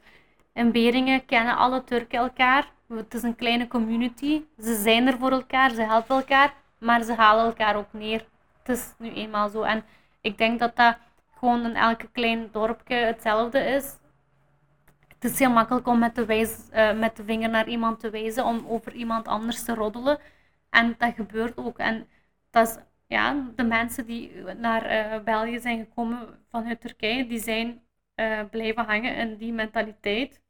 [0.53, 2.71] in Beringen kennen alle Turken elkaar.
[2.87, 4.43] Het is een kleine community.
[4.59, 8.25] Ze zijn er voor elkaar, ze helpen elkaar, maar ze halen elkaar ook neer.
[8.63, 9.61] Het is nu eenmaal zo.
[9.61, 9.85] En
[10.21, 10.97] ik denk dat dat
[11.39, 13.97] gewoon in elke klein dorpje hetzelfde is.
[15.07, 18.09] Het is heel makkelijk om met de, wijs, uh, met de vinger naar iemand te
[18.09, 20.19] wijzen, om over iemand anders te roddelen.
[20.69, 21.77] En dat gebeurt ook.
[21.77, 22.07] En
[22.49, 27.81] dat is, ja, de mensen die naar uh, België zijn gekomen vanuit Turkije, die zijn
[28.15, 30.41] uh, blijven hangen in die mentaliteit.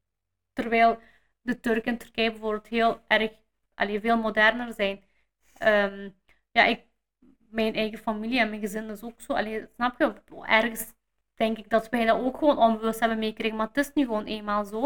[0.54, 1.00] Terwijl
[1.41, 3.32] de Turken in Turkije bijvoorbeeld heel erg,
[3.76, 5.04] allee, veel moderner zijn.
[5.63, 6.15] Um,
[6.52, 6.87] ja, ik
[7.49, 9.33] mijn eigen familie en mijn gezin is ook zo.
[9.33, 10.13] Allee, snap je?
[10.41, 10.93] Ergens
[11.36, 14.25] denk ik dat wij dat ook gewoon onbewust hebben meegekregen, maar het is nu gewoon
[14.25, 14.83] eenmaal zo.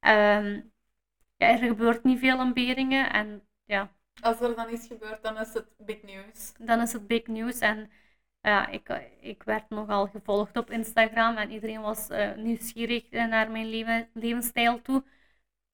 [0.00, 0.72] Um,
[1.36, 3.92] ja, er gebeurt niet veel in Beringen en ja.
[4.20, 6.52] Als er dan iets gebeurt, dan is het big news.
[6.58, 7.90] Dan is het big news en
[8.40, 13.68] ja, ik, ik werd nogal gevolgd op Instagram en iedereen was uh, nieuwsgierig naar mijn
[13.68, 15.04] leven, levensstijl toe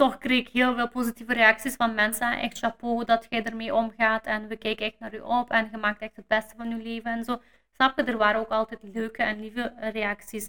[0.01, 2.33] toch kreeg ik heel veel positieve reacties van mensen.
[2.33, 5.77] Echt chapeau dat jij ermee omgaat en we kijken echt naar u op en je
[5.77, 7.41] maakt echt het beste van je leven en zo.
[7.73, 8.05] Snap je?
[8.05, 10.49] Er waren ook altijd leuke en lieve reacties.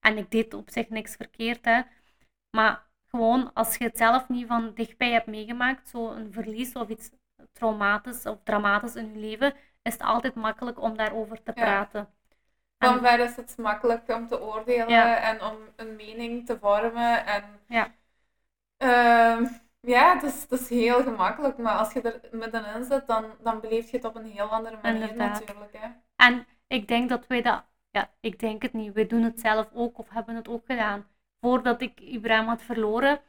[0.00, 1.80] En ik deed op zich niks verkeerd, hè.
[2.50, 6.88] Maar gewoon, als je het zelf niet van dichtbij hebt meegemaakt, zo een verlies of
[6.88, 7.10] iets
[7.52, 12.08] traumatisch of dramatisch in je leven, is het altijd makkelijk om daarover te praten.
[12.78, 17.26] Van ver is het makkelijk om te oordelen en om een mening te vormen.
[17.26, 17.94] En ja.
[18.78, 23.24] Uh, ja, het is, het is heel gemakkelijk, maar als je er middenin zit, dan,
[23.42, 25.72] dan beleef je het op een heel andere manier natuurlijk.
[25.72, 25.88] Hè.
[26.16, 29.68] En ik denk dat wij dat, ja, ik denk het niet, wij doen het zelf
[29.72, 31.06] ook of hebben het ook gedaan.
[31.40, 33.20] Voordat ik Ibrahim had verloren,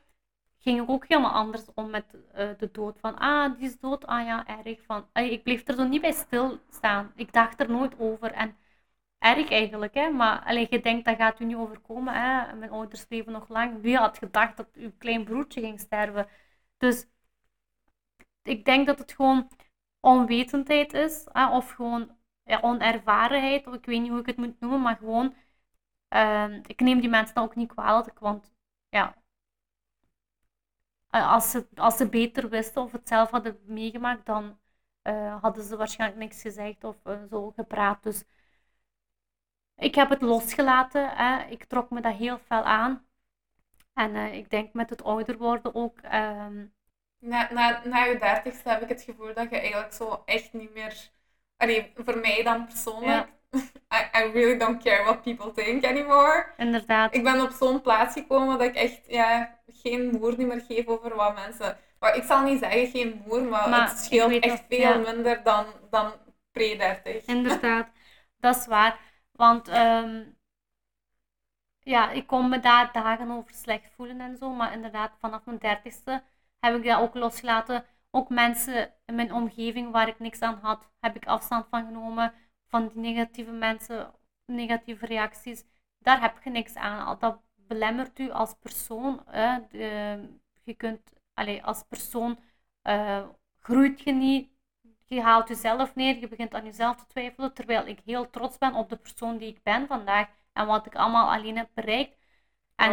[0.60, 3.00] ging ik ook helemaal anders om met uh, de dood.
[3.00, 4.82] Van, ah, die is dood, ah ja, erg.
[4.86, 7.12] Van, ik bleef er zo niet bij stilstaan.
[7.16, 8.32] Ik dacht er nooit over.
[8.32, 8.56] En
[9.20, 10.10] erg eigenlijk, hè?
[10.10, 12.14] maar alleen, je denkt dat gaat u niet overkomen.
[12.14, 12.56] Hè?
[12.56, 13.82] Mijn ouders leven nog lang.
[13.82, 16.28] Wie had gedacht dat uw klein broertje ging sterven?
[16.78, 17.08] Dus
[18.44, 19.50] ik denk dat het gewoon
[20.00, 21.50] onwetendheid is, hè?
[21.50, 25.36] of gewoon ja, onervarenheid, of ik weet niet hoe ik het moet noemen, maar gewoon,
[26.10, 28.54] uh, ik neem die mensen dan ook niet kwalijk, want
[28.90, 29.16] ja,
[31.10, 34.58] als ze, als ze beter wisten of het zelf hadden meegemaakt, dan
[35.04, 38.04] uh, hadden ze waarschijnlijk niks gezegd of uh, zo gepraat.
[38.04, 38.24] Dus
[39.78, 41.10] ik heb het losgelaten.
[41.10, 41.46] Hè.
[41.50, 43.06] Ik trok me dat heel fel aan.
[43.94, 45.98] En uh, ik denk met het ouder worden ook.
[46.14, 46.76] Um...
[47.20, 50.74] Na, na, na je dertigste heb ik het gevoel dat je eigenlijk zo echt niet
[50.74, 51.10] meer.
[51.58, 53.28] Allee, voor mij dan persoonlijk.
[53.98, 56.46] I, I, really don't care what people think anymore.
[56.58, 57.16] Inderdaad.
[57.16, 61.16] Ik ben op zo'n plaats gekomen dat ik echt ja, geen niet meer geef over
[61.16, 61.78] wat mensen.
[62.00, 66.12] Maar ik zal niet zeggen geen moer, maar, het scheelt echt veel minder dan, dan
[66.52, 67.26] pre-dertig.
[67.26, 67.88] Inderdaad,
[68.40, 69.00] dat is waar.
[69.38, 70.38] Want um,
[71.80, 74.54] ja, ik kon me daar dagen over slecht voelen en zo.
[74.54, 76.24] Maar inderdaad, vanaf mijn dertigste
[76.60, 77.86] heb ik dat ook losgelaten.
[78.12, 82.34] Ook mensen in mijn omgeving waar ik niks aan had, heb ik afstand van genomen.
[82.68, 84.14] Van die negatieve mensen,
[84.46, 85.64] negatieve reacties.
[86.00, 87.18] Daar heb je niks aan.
[87.20, 89.24] Dat belemmert u als persoon.
[89.26, 89.58] Hè.
[90.64, 92.40] je kunt, allez, als persoon
[92.84, 93.28] uh,
[93.60, 94.50] groeit je niet
[95.08, 98.74] je haalt jezelf neer, je begint aan jezelf te twijfelen, terwijl ik heel trots ben
[98.74, 102.16] op de persoon die ik ben vandaag en wat ik allemaal alleen heb bereikt.
[102.76, 102.92] En,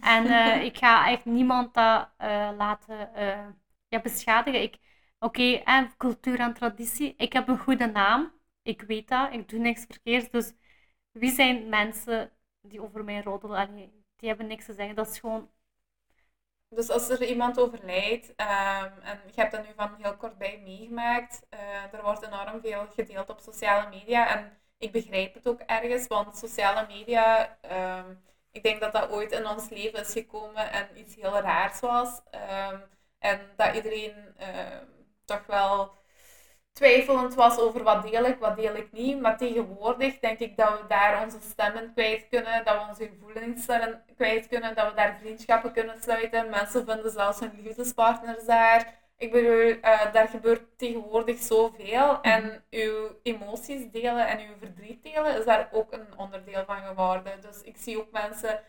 [0.00, 3.46] en uh, ik ga echt niemand dat uh, laten uh,
[3.88, 4.62] ja, beschadigen.
[4.62, 4.78] Ik,
[5.24, 7.14] Oké, okay, cultuur en traditie.
[7.16, 8.32] Ik heb een goede naam.
[8.62, 9.32] Ik weet dat.
[9.32, 10.30] Ik doe niks verkeerds.
[10.30, 10.52] Dus
[11.10, 13.92] wie zijn mensen die over mij roddelen?
[14.16, 14.94] die hebben niks te zeggen.
[14.94, 15.50] Dat is gewoon
[16.68, 20.60] dus als er iemand overlijdt, um, en je hebt dat nu van heel kort bij
[20.64, 24.28] meegemaakt, uh, er wordt enorm veel gedeeld op sociale media.
[24.28, 27.56] En ik begrijp het ook ergens, want sociale media,
[27.98, 31.80] um, ik denk dat dat ooit in ons leven is gekomen en iets heel raars
[31.80, 32.20] was.
[32.70, 32.82] Um,
[33.18, 34.34] en dat iedereen
[35.24, 35.94] toch wel
[36.74, 39.20] twijfelend was over wat deel ik, wat deel ik niet.
[39.20, 43.66] Maar tegenwoordig denk ik dat we daar onze stemmen kwijt kunnen, dat we onze gevoelens
[44.16, 46.50] kwijt kunnen, dat we daar vriendschappen kunnen sluiten.
[46.50, 49.02] Mensen vinden zelfs hun liefdespartners daar.
[49.16, 52.20] Ik bedoel, uh, daar gebeurt tegenwoordig zoveel.
[52.20, 57.40] En uw emoties delen en uw verdriet delen is daar ook een onderdeel van geworden.
[57.40, 58.60] Dus ik zie ook mensen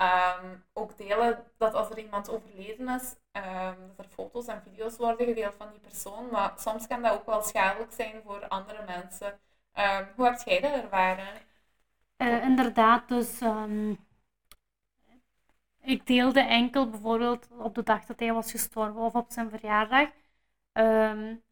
[0.00, 4.96] Um, ook delen dat als er iemand overleden is, um, dat er foto's en video's
[4.96, 6.28] worden gedeeld van die persoon.
[6.30, 9.26] Maar soms kan dat ook wel schadelijk zijn voor andere mensen.
[9.74, 11.34] Um, hoe heb jij dat ervaren?
[12.16, 13.40] Uh, inderdaad, dus
[15.80, 20.08] ik deelde enkel bijvoorbeeld op de dag dat hij was gestorven of op zijn verjaardag.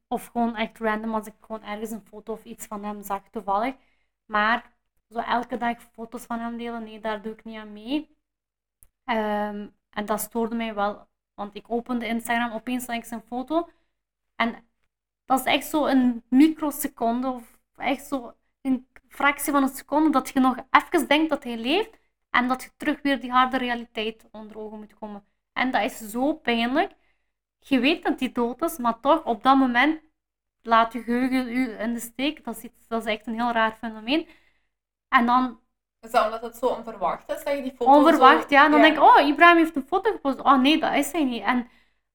[0.09, 3.23] Of gewoon echt random als ik gewoon ergens een foto of iets van hem zag
[3.31, 3.75] toevallig.
[4.27, 4.73] Maar
[5.09, 8.16] zo elke dag foto's van hem delen, nee, daar doe ik niet aan mee.
[9.07, 13.69] Um, en dat stoorde mij wel, want ik opende Instagram, opeens zag ik zijn foto.
[14.37, 14.69] En
[15.25, 20.29] dat is echt zo een microseconde, of echt zo een fractie van een seconde, dat
[20.29, 21.99] je nog even denkt dat hij leeft.
[22.31, 25.25] En dat je terug weer die harde realiteit onder ogen moet komen.
[25.53, 26.93] En dat is zo pijnlijk.
[27.59, 30.01] Je weet dat hij dood is, maar toch op dat moment
[30.63, 32.45] laat je geheugen u in de steek.
[32.45, 34.29] Dat is, dat is echt een heel raar fenomeen.
[35.09, 35.61] En dan...
[36.01, 38.65] Is dat omdat het zo onverwacht is dat je die foto Onverwacht, ja.
[38.65, 40.41] En dan denk ik, oh, Ibrahim heeft een foto gepost.
[40.41, 41.43] Oh nee, dat is hij niet.
[41.43, 41.69] En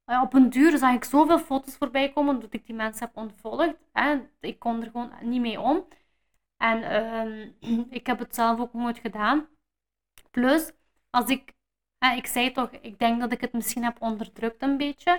[0.06, 3.18] uh, op een duur zag ik zoveel foto's voorbij komen dat ik die mensen heb
[3.18, 3.76] ontvolgd.
[3.92, 4.20] Hè.
[4.40, 5.88] Ik kon er gewoon niet mee om.
[6.58, 6.78] En
[7.62, 9.48] uh, ik heb het zelf ook nooit gedaan.
[10.32, 10.72] Plus,
[11.10, 11.54] als ik,
[12.16, 15.12] ik zei toch, ik denk dat ik het misschien heb onderdrukt een beetje.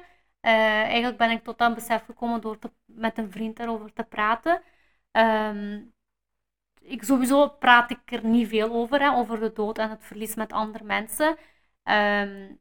[0.42, 0.52] Uh,
[0.82, 4.62] eigenlijk ben ik tot dat besef gekomen door te, met een vriend erover te praten.
[5.12, 5.94] Um,
[6.82, 10.34] ik, sowieso praat ik er niet veel over, hè, over de dood en het verlies
[10.34, 11.36] met andere mensen.
[11.84, 12.60] Um,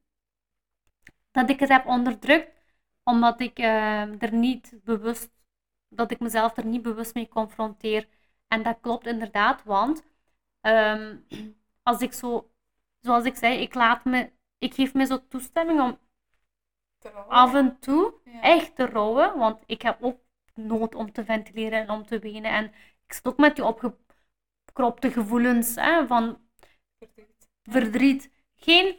[1.32, 2.52] dat ik het heb onderdrukt,
[3.04, 5.30] omdat ik uh, er niet bewust,
[5.90, 8.08] dat ik mezelf er niet bewust mee confronteer.
[8.48, 10.04] En dat klopt inderdaad, want
[10.62, 11.26] um,
[11.84, 12.52] als ik zo,
[13.00, 16.00] zoals ik zei, ik laat me, ik geef me zo toestemming om
[17.28, 20.20] af en toe echt te rouwen, want ik heb ook
[20.54, 22.52] nood om te ventileren en om te wenen.
[22.52, 22.66] En
[23.06, 23.66] ik zit ook met die
[24.72, 26.40] opgekropte gevoelens hè, van
[27.00, 27.50] verdriet.
[27.62, 28.32] verdriet.
[28.56, 28.96] Geen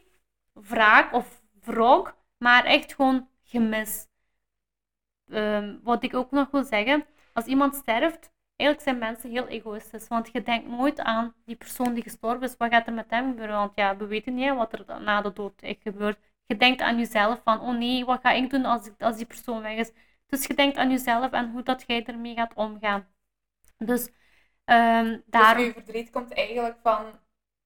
[0.52, 4.06] wraak of wrok, maar echt gewoon gemis.
[5.26, 10.08] Um, wat ik ook nog wil zeggen, als iemand sterft, eigenlijk zijn mensen heel egoïstisch.
[10.08, 12.56] Want je denkt nooit aan die persoon die gestorven is.
[12.56, 13.56] Wat gaat er met hem gebeuren?
[13.56, 16.18] Want ja, we weten niet wat er na de dood echt gebeurt.
[16.46, 19.62] Je denkt aan jezelf van, oh nee, wat ga ik doen als, als die persoon
[19.62, 19.92] weg is?
[20.26, 23.06] Dus je denkt aan jezelf en hoe dat jij ermee gaat omgaan.
[23.78, 24.10] Dus
[24.64, 25.64] um, daarom...
[25.64, 27.04] Dus je verdriet komt eigenlijk van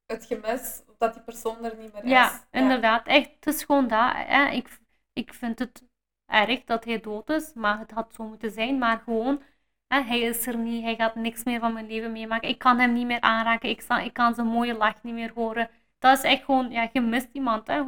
[0.07, 2.11] het gemis dat die persoon er niet meer is.
[2.11, 3.07] Ja, inderdaad.
[3.07, 4.13] Echt, het is gewoon dat.
[4.15, 4.49] Hè.
[4.51, 4.79] Ik,
[5.13, 5.85] ik vind het
[6.27, 8.79] erg dat hij dood is, maar het had zo moeten zijn.
[8.79, 9.43] Maar gewoon
[9.89, 12.49] hij is er niet, hij gaat niks meer van mijn leven meemaken.
[12.49, 15.71] Ik kan hem niet meer aanraken, ik, ik kan zijn mooie lach niet meer horen.
[15.99, 17.67] Dat is echt gewoon, ja, je mist iemand.
[17.67, 17.83] Hè.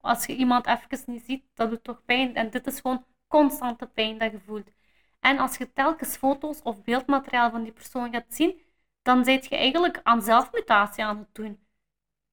[0.00, 2.34] Als je iemand even niet ziet, dat doet toch pijn.
[2.34, 4.70] En dit is gewoon constante pijn dat je voelt.
[5.24, 8.60] En als je telkens foto's of beeldmateriaal van die persoon gaat zien,
[9.02, 11.66] dan zit je eigenlijk aan zelfmutatie aan het doen.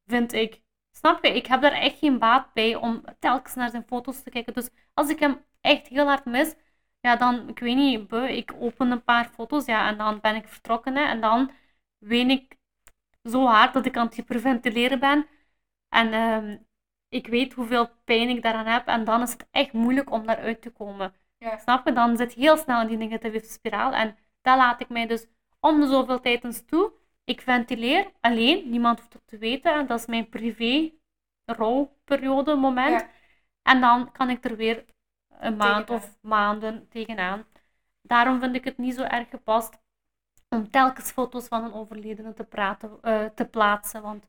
[0.05, 0.61] Vind ik.
[0.91, 1.35] Snap je?
[1.35, 4.53] Ik heb daar echt geen baat bij om telkens naar zijn foto's te kijken.
[4.53, 6.55] Dus als ik hem echt heel hard mis,
[6.99, 10.47] ja, dan, ik weet niet, ik open een paar foto's ja, en dan ben ik
[10.47, 10.95] vertrokken.
[10.97, 11.51] En dan
[11.97, 12.57] ween ik
[13.23, 15.27] zo hard dat ik aan het hyperventileren ben.
[15.89, 16.57] En uh,
[17.09, 18.87] ik weet hoeveel pijn ik daaraan heb.
[18.87, 21.20] En dan is het echt moeilijk om daaruit te komen.
[21.41, 21.57] Ja.
[21.57, 21.93] Snap je?
[21.93, 23.93] Dan zit heel snel in die negatieve spiraal.
[23.93, 25.27] En dat laat ik mij dus
[25.59, 26.91] om de zoveel tijd eens toe.
[27.23, 29.73] Ik ventileer alleen, niemand hoeft het te weten.
[29.73, 30.91] En dat is mijn privé
[31.45, 33.05] rouwperiode moment.
[33.61, 34.85] En dan kan ik er weer
[35.29, 37.45] een maand of maanden tegenaan.
[38.01, 39.77] Daarom vind ik het niet zo erg gepast
[40.49, 44.01] om telkens foto's van een overledene te, praten, uh, te plaatsen.
[44.01, 44.27] Want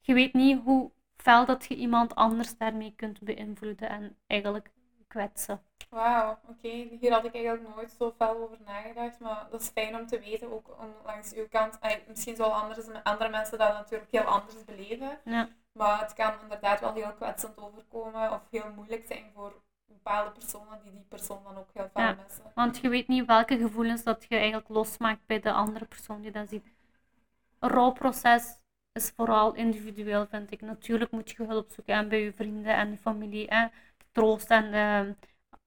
[0.00, 4.70] je weet niet hoe fel dat je iemand anders daarmee kunt beïnvloeden en eigenlijk
[5.14, 5.60] kwetsen.
[5.90, 6.68] Wauw, oké.
[7.00, 9.18] Hier had ik eigenlijk nooit zo fel over nagedacht.
[9.20, 11.78] Maar dat is fijn om te weten, ook om langs uw kant.
[12.06, 15.18] misschien zullen andere, andere mensen dat natuurlijk heel anders beleven.
[15.24, 15.48] Ja.
[15.72, 20.80] Maar het kan inderdaad wel heel kwetsend overkomen of heel moeilijk zijn voor bepaalde personen
[20.82, 22.52] die die persoon dan ook heel veel ja, missen.
[22.54, 26.30] Want je weet niet welke gevoelens dat je eigenlijk losmaakt bij de andere persoon die
[26.30, 26.66] dat ziet.
[27.58, 28.62] Een rouwproces
[28.92, 30.60] is vooral individueel, vind ik.
[30.60, 33.46] Natuurlijk moet je hulp zoeken bij je vrienden en je familie.
[33.48, 33.66] Hè.
[34.14, 35.14] Troost en uh,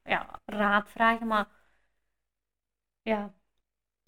[0.03, 1.47] ja, raad vragen, maar
[3.01, 3.33] ja.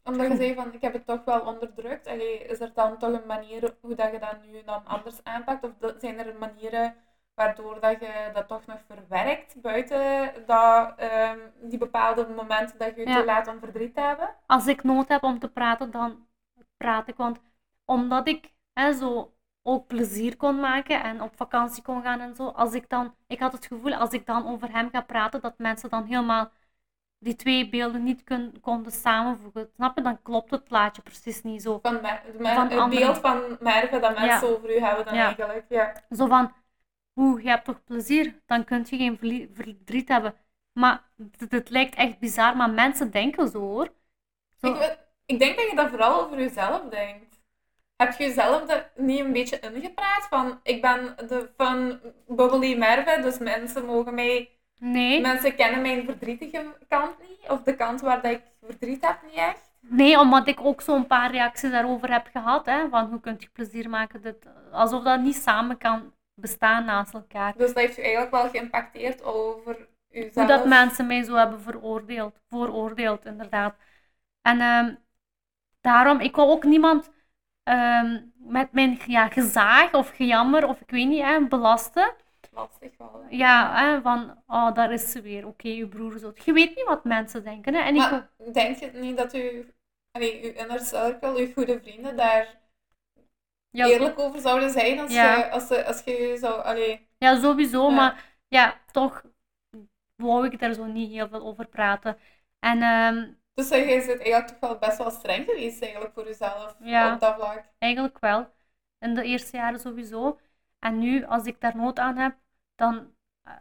[0.03, 2.07] Omdat je zei van, ik heb het toch wel onderdrukt.
[2.07, 5.63] Allee, is er dan toch een manier hoe dat je dat nu dan anders aanpakt?
[5.63, 6.95] Of zijn er manieren
[7.33, 13.01] waardoor dat je dat toch nog verwerkt buiten dat, ehm, die bepaalde momenten dat je
[13.01, 13.23] je ja.
[13.23, 14.35] laat om verdriet te hebben?
[14.45, 16.27] Als ik nood heb om te praten, dan
[16.77, 17.15] praat ik.
[17.15, 17.39] Want
[17.85, 19.33] omdat ik hè, zo
[19.63, 23.39] ook plezier kon maken en op vakantie kon gaan en zo, als ik dan, ik
[23.39, 26.51] had het gevoel als ik dan over hem ga praten, dat mensen dan helemaal
[27.19, 29.69] die twee beelden niet kun, konden samenvoegen.
[29.75, 30.03] Snap je?
[30.03, 31.79] Dan klopt het plaatje precies niet zo.
[31.81, 31.99] Van,
[32.39, 35.65] van het beeld van Merve dat mensen over u hebben dan eigenlijk.
[35.69, 35.93] Ja.
[36.09, 36.53] Zo van,
[37.13, 38.41] hoe, je hebt toch plezier?
[38.45, 39.17] Dan kun je geen
[39.53, 40.35] verdriet hebben.
[40.73, 41.03] Maar
[41.49, 43.93] het, lijkt echt bizar, maar mensen denken zo hoor.
[44.61, 44.73] Zo.
[44.73, 47.28] Ik, ik, denk dat je dat vooral over jezelf denkt.
[47.99, 50.27] Heb je jezelf niet een beetje ingepraat?
[50.29, 54.49] Van, ik ben de van Bubbly Merve, dus mensen mogen mij...
[54.79, 55.21] Nee.
[55.21, 57.49] Mensen kennen mijn verdrietige kant niet.
[57.49, 59.71] Of de kant waar dat ik verdriet heb niet echt.
[59.79, 62.65] Nee, omdat ik ook zo'n paar reacties daarover heb gehad.
[62.65, 64.21] Hè, van hoe kun je plezier maken.
[64.21, 64.35] Dat,
[64.71, 67.53] alsof dat niet samen kan bestaan naast elkaar.
[67.57, 70.33] Dus dat heeft u eigenlijk wel geïmpacteerd over uzelf?
[70.33, 72.39] Hoe dat mensen mij zo hebben veroordeeld.
[72.49, 73.75] Vooroordeeld, inderdaad.
[74.41, 74.95] En ehm,
[75.81, 77.09] daarom, ik wil ook niemand
[77.69, 82.13] ehm, met mijn ja, gezaag of gejammer of ik weet niet, hè, belasten.
[82.51, 83.21] Lastig wel.
[83.23, 83.35] hè.
[83.35, 85.47] Ja, hè, van, oh, daar is ze weer.
[85.47, 86.45] Oké, je broer dood.
[86.45, 87.73] Je weet niet wat mensen denken.
[87.73, 87.79] Hè.
[87.81, 89.73] En ik, Maar denk je niet dat u,
[90.11, 92.57] allee, uw inner circle, uw goede vrienden, daar
[93.69, 95.37] ja, eerlijk over zouden zijn als, Ja.
[95.37, 96.63] je, als, ze, als je zou...
[96.63, 97.89] Allee, ja, sowieso.
[97.89, 97.95] Ja.
[97.95, 99.23] Maar ja, toch
[100.15, 102.17] wou ik daar zo niet heel veel over praten.
[102.59, 103.31] En ehm,
[103.67, 107.13] dus je bent eigenlijk toch wel best wel streng geweest eigenlijk voor jezelf Ja.
[107.13, 107.65] op dat vlak.
[107.77, 108.53] Eigenlijk wel.
[108.99, 110.39] In de eerste jaren sowieso.
[110.79, 112.35] En nu, als ik daar nood aan heb,
[112.75, 113.13] dan.
[113.43, 113.53] eh,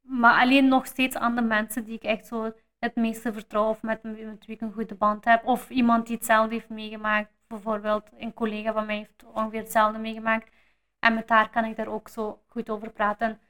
[0.00, 3.82] Maar alleen nog steeds aan de mensen die ik echt zo het meeste vertrouw of
[3.82, 5.46] met, met wie ik een goede band heb.
[5.46, 7.32] Of iemand die hetzelfde heeft meegemaakt.
[7.46, 10.50] Bijvoorbeeld een collega van mij heeft ongeveer hetzelfde meegemaakt.
[10.98, 13.26] En met haar kan ik daar ook zo goed over praten.
[13.28, 13.40] En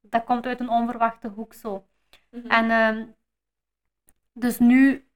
[0.00, 1.86] dat komt uit een onverwachte hoek zo.
[2.30, 2.46] Mhm.
[2.46, 3.06] En ehm,
[4.32, 5.07] dus nu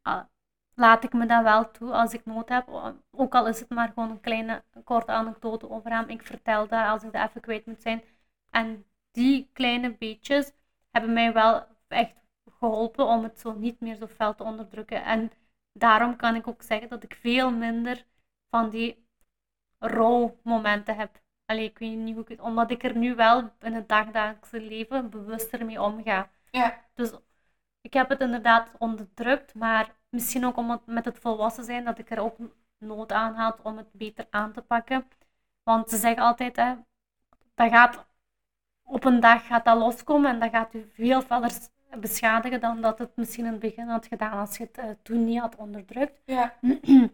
[0.74, 2.68] laat ik me dat wel toe als ik nood heb.
[2.68, 6.09] O- Ook al is het maar gewoon een kleine, korte anekdote over hem.
[6.09, 8.03] Ik vertel dat als ik dat even kwijt moet zijn.
[8.50, 10.53] En die kleine beetjes
[10.90, 12.14] hebben mij wel echt
[12.50, 15.05] geholpen om het zo niet meer zo fel te onderdrukken.
[15.05, 15.30] En
[15.72, 18.07] daarom kan ik ook zeggen dat ik veel minder
[18.50, 19.07] van die
[19.78, 21.20] rouwmomenten heb.
[21.46, 22.40] Allee, ik weet niet hoe ik het...
[22.40, 26.30] Omdat ik er nu wel in het dagdagelijkse leven bewuster mee omga.
[26.50, 27.12] Ja, Dus
[27.83, 31.99] ik heb het inderdaad onderdrukt, maar misschien ook om het, met het volwassen zijn dat
[31.99, 32.37] ik er ook
[32.78, 35.09] nood aan had om het beter aan te pakken.
[35.62, 36.74] Want ze zeggen altijd, hè,
[37.55, 38.07] dat gaat
[38.83, 41.53] op een dag gaat dat loskomen en dat gaat u veel verder
[42.01, 45.24] beschadigen dan dat het misschien in het begin had gedaan als je het eh, toen
[45.24, 46.22] niet had onderdrukt.
[46.24, 46.59] ja.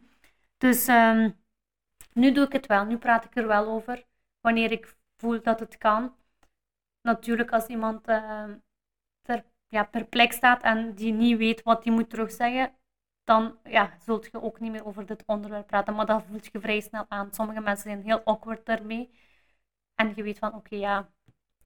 [0.58, 1.30] Dus ehm,
[2.12, 2.84] nu doe ik het wel.
[2.84, 4.04] Nu praat ik er wel over.
[4.40, 6.14] Wanneer ik voel dat het kan.
[7.02, 8.54] Natuurlijk, als iemand ehm,
[9.68, 12.72] ja, perplex staat en die niet weet wat hij moet terugzeggen,
[13.24, 15.94] dan ja, zult je ook niet meer over dit onderwerp praten.
[15.94, 17.32] Maar dat voelt je vrij snel aan.
[17.32, 19.10] Sommige mensen zijn heel awkward daarmee.
[19.94, 21.08] En je weet van, oké, ja,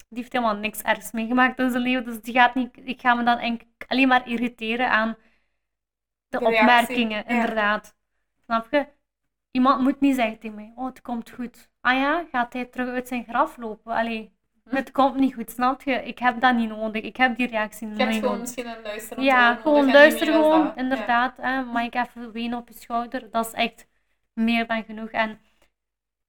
[0.09, 2.05] die heeft helemaal niks ergs meegemaakt in zijn leven.
[2.05, 5.16] Dus die gaat niet, ik ga me dan alleen maar irriteren aan
[6.28, 7.28] de De reactie, opmerkingen, ja.
[7.28, 7.96] inderdaad.
[8.44, 8.86] Snap je?
[9.50, 11.70] Iemand moet niet zeggen tegen mij, oh, het komt goed.
[11.80, 13.92] Ah ja, gaat hij terug uit zijn graf lopen?
[13.92, 14.32] Allee.
[14.76, 15.92] Het komt niet goed, snap je?
[15.92, 17.02] Ik heb dat niet nodig.
[17.02, 18.40] Ik heb die reactie Je niet hebt gewoon nodig.
[18.40, 20.74] misschien een luisterend Ja, oor gewoon nodig luister gewoon, dat.
[20.76, 20.82] Ja.
[20.82, 21.36] inderdaad.
[21.36, 23.30] Hè, mag ik even wenen op je schouder?
[23.30, 23.86] Dat is echt
[24.32, 25.10] meer dan genoeg.
[25.10, 25.40] En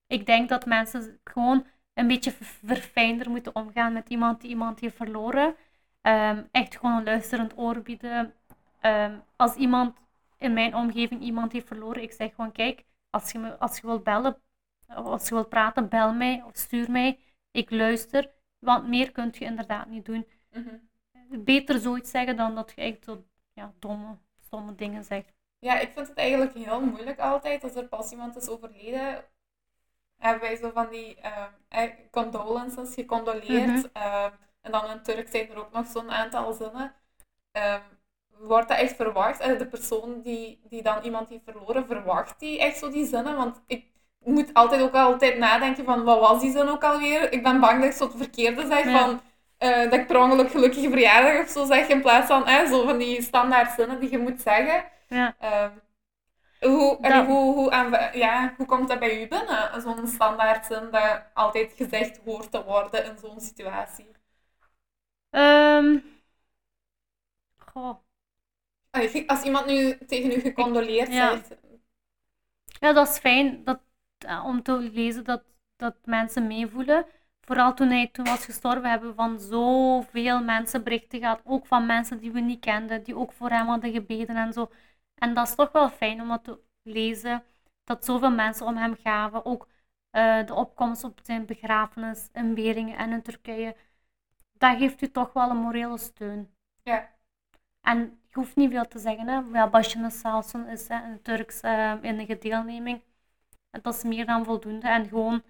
[0.08, 4.80] ik denk dat mensen gewoon een beetje ver- verfijnder moeten omgaan met iemand die iemand
[4.80, 5.56] heeft verloren.
[6.02, 8.34] Ehm, echt gewoon een luisterend oor bieden.
[8.80, 9.98] Ehm, als iemand
[10.38, 13.88] in mijn omgeving iemand heeft verloren, ik zeg gewoon, kijk, als je, me, als je
[13.88, 14.38] wilt bellen,
[14.88, 17.20] of als je wilt praten, bel mij of stuur mij.
[17.54, 20.76] Ik luister, want meer kun je inderdaad niet doen Mhm.
[21.44, 23.24] beter zoiets zeggen dan dat je echt zo
[23.54, 25.34] ja, domme, stomme dingen zegt.
[25.60, 29.26] Ja, ik vind het eigenlijk heel moeilijk altijd als er pas iemand is overleden.
[30.18, 33.92] Hebben wij zo van die ehm, eh, condolences, gecondoleerd.
[33.92, 34.32] Ehm,
[34.62, 36.94] en dan in Turk zijn er ook nog zo'n aantal zinnen.
[37.52, 37.82] Ehm,
[38.28, 39.40] wordt dat echt verwacht?
[39.40, 43.36] Eh, de persoon die, die dan iemand heeft verloren, verwacht die echt zo die zinnen?
[43.36, 43.92] Want ik
[44.26, 47.32] moet altijd ook altijd nadenken van, wat was die zin ook alweer?
[47.32, 49.00] Ik ben bang dat ik zo het verkeerde zeg Ja.
[49.00, 49.22] van...
[49.58, 52.86] eh, dat ik per ongeluk gelukkige verjaardag of zo zeg, in plaats van eh, zo
[52.86, 54.84] van die standaard zinnen die je moet zeggen.
[55.08, 55.36] Ja.
[55.40, 55.72] Ehm,
[56.62, 59.82] hoe, Dat- hoe, hoe, ja, hoe komt dat bij u binnen?
[59.82, 64.12] Zo'n standaard zin dat altijd gezegd hoort te worden in zo'n situatie.
[65.30, 65.98] Ehm,
[67.58, 67.96] goh.
[69.28, 71.30] Als iemand nu tegen u gecondoleerd Ja.
[71.32, 71.56] zegt.
[72.80, 73.80] Ja, dat is fijn dat,
[74.24, 75.44] eh, om te lezen dat,
[75.76, 77.06] dat mensen meevoelen.
[77.42, 81.42] Vooral toen hij toen was gestorven, hebben we van zoveel mensen berichten gehad.
[81.44, 84.70] Ook van mensen die we niet kenden, die ook voor hem hadden gebeden en zo.
[85.16, 87.44] En dat is toch wel fijn om dat te lezen,
[87.84, 89.46] dat zoveel mensen om hem gaven.
[89.46, 89.68] Ook
[90.10, 93.76] eh, de opkomst op zijn begrafenis in Beringen en in Turkije.
[94.58, 96.50] Dat geeft u toch wel een morele steun.
[96.84, 97.10] Ja.
[97.82, 99.28] En je hoeft niet veel te zeggen.
[99.28, 99.42] Hè.
[99.54, 103.02] Ja, Başını sağ olsun is hè, een Turks eh, enige deelneming.
[103.82, 104.88] Dat is meer dan voldoende.
[104.88, 105.44] En gewoon,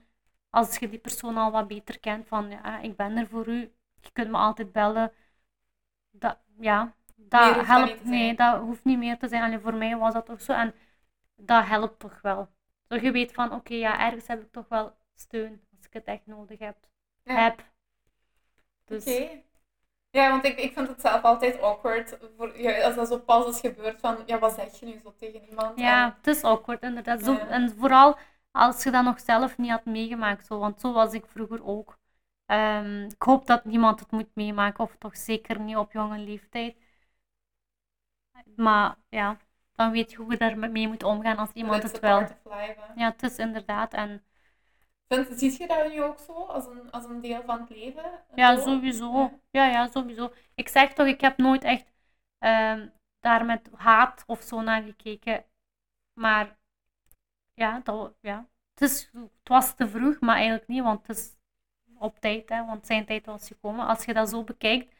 [0.50, 3.72] als je die persoon al wat beter kent, van ja, ik ben er voor u.
[4.02, 5.12] Je kunt me altijd bellen.
[6.12, 8.04] Dat, ja, dat dat niet helpt.
[8.04, 9.44] Nee, dat hoeft niet meer te zijn.
[9.44, 10.54] Alleen voor mij was dat toch zo.
[10.54, 10.74] En
[11.36, 12.50] dat helpt toch wel.
[12.88, 16.26] je weet van, oké, ja, ergens heb ik toch wel steun als ik het echt
[16.26, 16.78] nodig heb.
[17.24, 17.36] Ja.
[17.44, 17.72] heb.
[18.86, 19.42] Dus Oké.
[20.14, 23.48] Ja, want ik, ik vind het zelf altijd awkward voor, ja, als dat zo pas
[23.48, 25.80] is gebeurd van, ja, wat zeg je nu zo tegen iemand?
[25.80, 27.24] ja, En- het is awkward inderdaad.
[27.24, 27.48] Zo, Ja.
[27.48, 28.18] En vooral
[28.52, 31.98] als je dat nog zelf niet had meegemaakt, zo, want zo was ik vroeger ook.
[32.46, 36.76] Ehm, ik hoop dat niemand het moet meemaken, of toch zeker niet op jonge leeftijd.
[38.56, 39.38] Maar ja,
[39.76, 42.10] dan weet je hoe je daarmee moet omgaan als iemand het hè.
[42.96, 43.94] Ja, het is inderdaad.
[43.94, 44.24] En
[45.14, 48.04] Vind, ziet je dat nu ook zo, als een, als een deel van het leven?
[48.06, 49.32] een ja, sowieso.
[49.52, 49.66] Ja.
[49.66, 50.34] Ja, sowieso.
[50.56, 51.92] Ik zeg toch, ik heb nooit echt
[52.38, 52.88] ehm,
[53.20, 55.46] daar met haat of zo naar gekeken.
[56.14, 56.58] Maar
[57.54, 58.48] ja, dat, ja.
[58.74, 61.38] Het, is, het was te vroeg, maar eigenlijk niet, want het is
[61.98, 63.88] op tijd, hè, want zijn tijd was gekomen.
[63.88, 64.94] Als je dat zo bekijkt,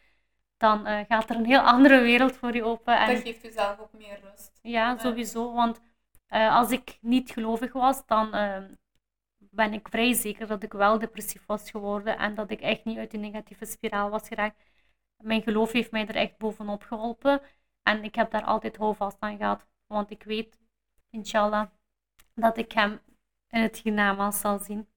[0.56, 2.98] dan eh, gaat er een heel andere wereld voor je open.
[2.98, 4.58] En Dat geeft jezelf ook meer rust.
[4.62, 5.52] ja, sowieso.
[5.52, 5.80] Want
[6.26, 8.62] eh, als ik niet gelovig was, dan eh,
[9.54, 12.98] ben ik vrij zeker dat ik wel depressief was geworden en dat ik echt niet
[12.98, 14.62] uit die negatieve spiraal was geraakt.
[15.22, 17.40] Mijn geloof heeft mij er echt bovenop geholpen
[17.82, 19.66] en ik heb daar altijd houvast aan gehad.
[19.86, 20.58] Want ik weet,
[21.10, 21.66] inshallah,
[22.34, 23.00] dat ik hem
[23.48, 24.88] in het hiernamaals zal zien.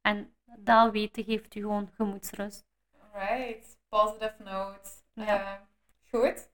[0.00, 2.64] En dat weten geeft u gewoon gemoedsrust.
[3.12, 4.90] Right, positive note.
[5.12, 5.54] Ja.
[5.54, 5.60] Eh,
[6.10, 6.51] goed.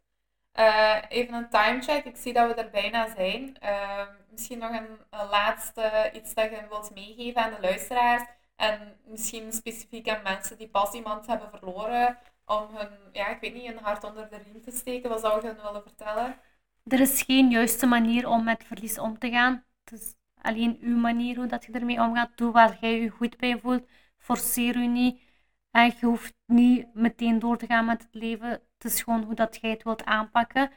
[0.58, 2.04] Eh, even een timecheck.
[2.04, 3.58] Ik zie dat we er bijna zijn.
[3.58, 4.98] Eh, misschien nog een,
[5.30, 8.22] laatste iets dat je wilt meegeven aan de luisteraars.
[8.56, 12.18] En misschien specifiek aan mensen die pas iemand hebben verloren.
[12.46, 15.10] Om hun, ja, ik weet niet, hun hart onder de riem te steken.
[15.10, 16.36] Wat zou je hen willen vertellen?
[16.86, 19.64] Er is geen juiste manier om met verlies om te gaan.
[19.84, 22.36] Het is alleen uw manier hoe dat je ermee omgaat.
[22.36, 23.88] Doe waar jij je goed bij voelt.
[24.18, 25.20] Forceer u niet.
[25.70, 28.62] En je hoeft niet meteen door te gaan met het leven.
[28.78, 30.70] Het is gewoon hoe dat jij het wilt aanpakken.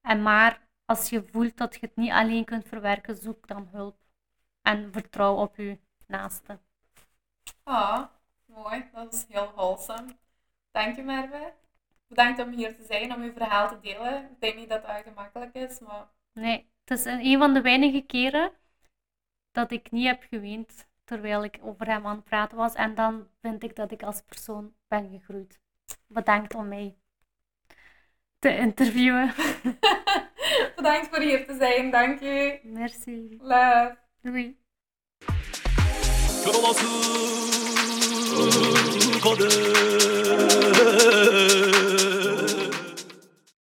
[0.00, 3.96] En maar als je voelt dat je het niet alleen kunt verwerken, zoek dan hulp.
[4.62, 6.58] En vertrouw op je naaste.
[7.62, 8.04] Ah,
[8.46, 8.88] mooi.
[8.92, 10.16] Dat is heel wholesome.
[10.70, 11.52] Dank je, Merve.
[12.06, 14.30] Bedankt om hier te zijn, om je verhaal te delen.
[14.30, 17.60] Ik denk niet dat dat gemakkelijk is, maar Nee, het is een een van de
[17.60, 18.52] weinige keren
[19.52, 22.74] dat ik niet heb geweend terwijl ik over hem aan het praten was.
[22.74, 25.60] En dan vind ik dat ik als persoon ben gegroeid.
[26.06, 26.96] Bedankt om mij
[28.44, 29.34] te interviewen.
[30.76, 32.58] Bedankt voor hier te zijn, dank je.
[32.62, 33.38] Merci.
[33.40, 33.96] Love.
[34.22, 34.56] Doei.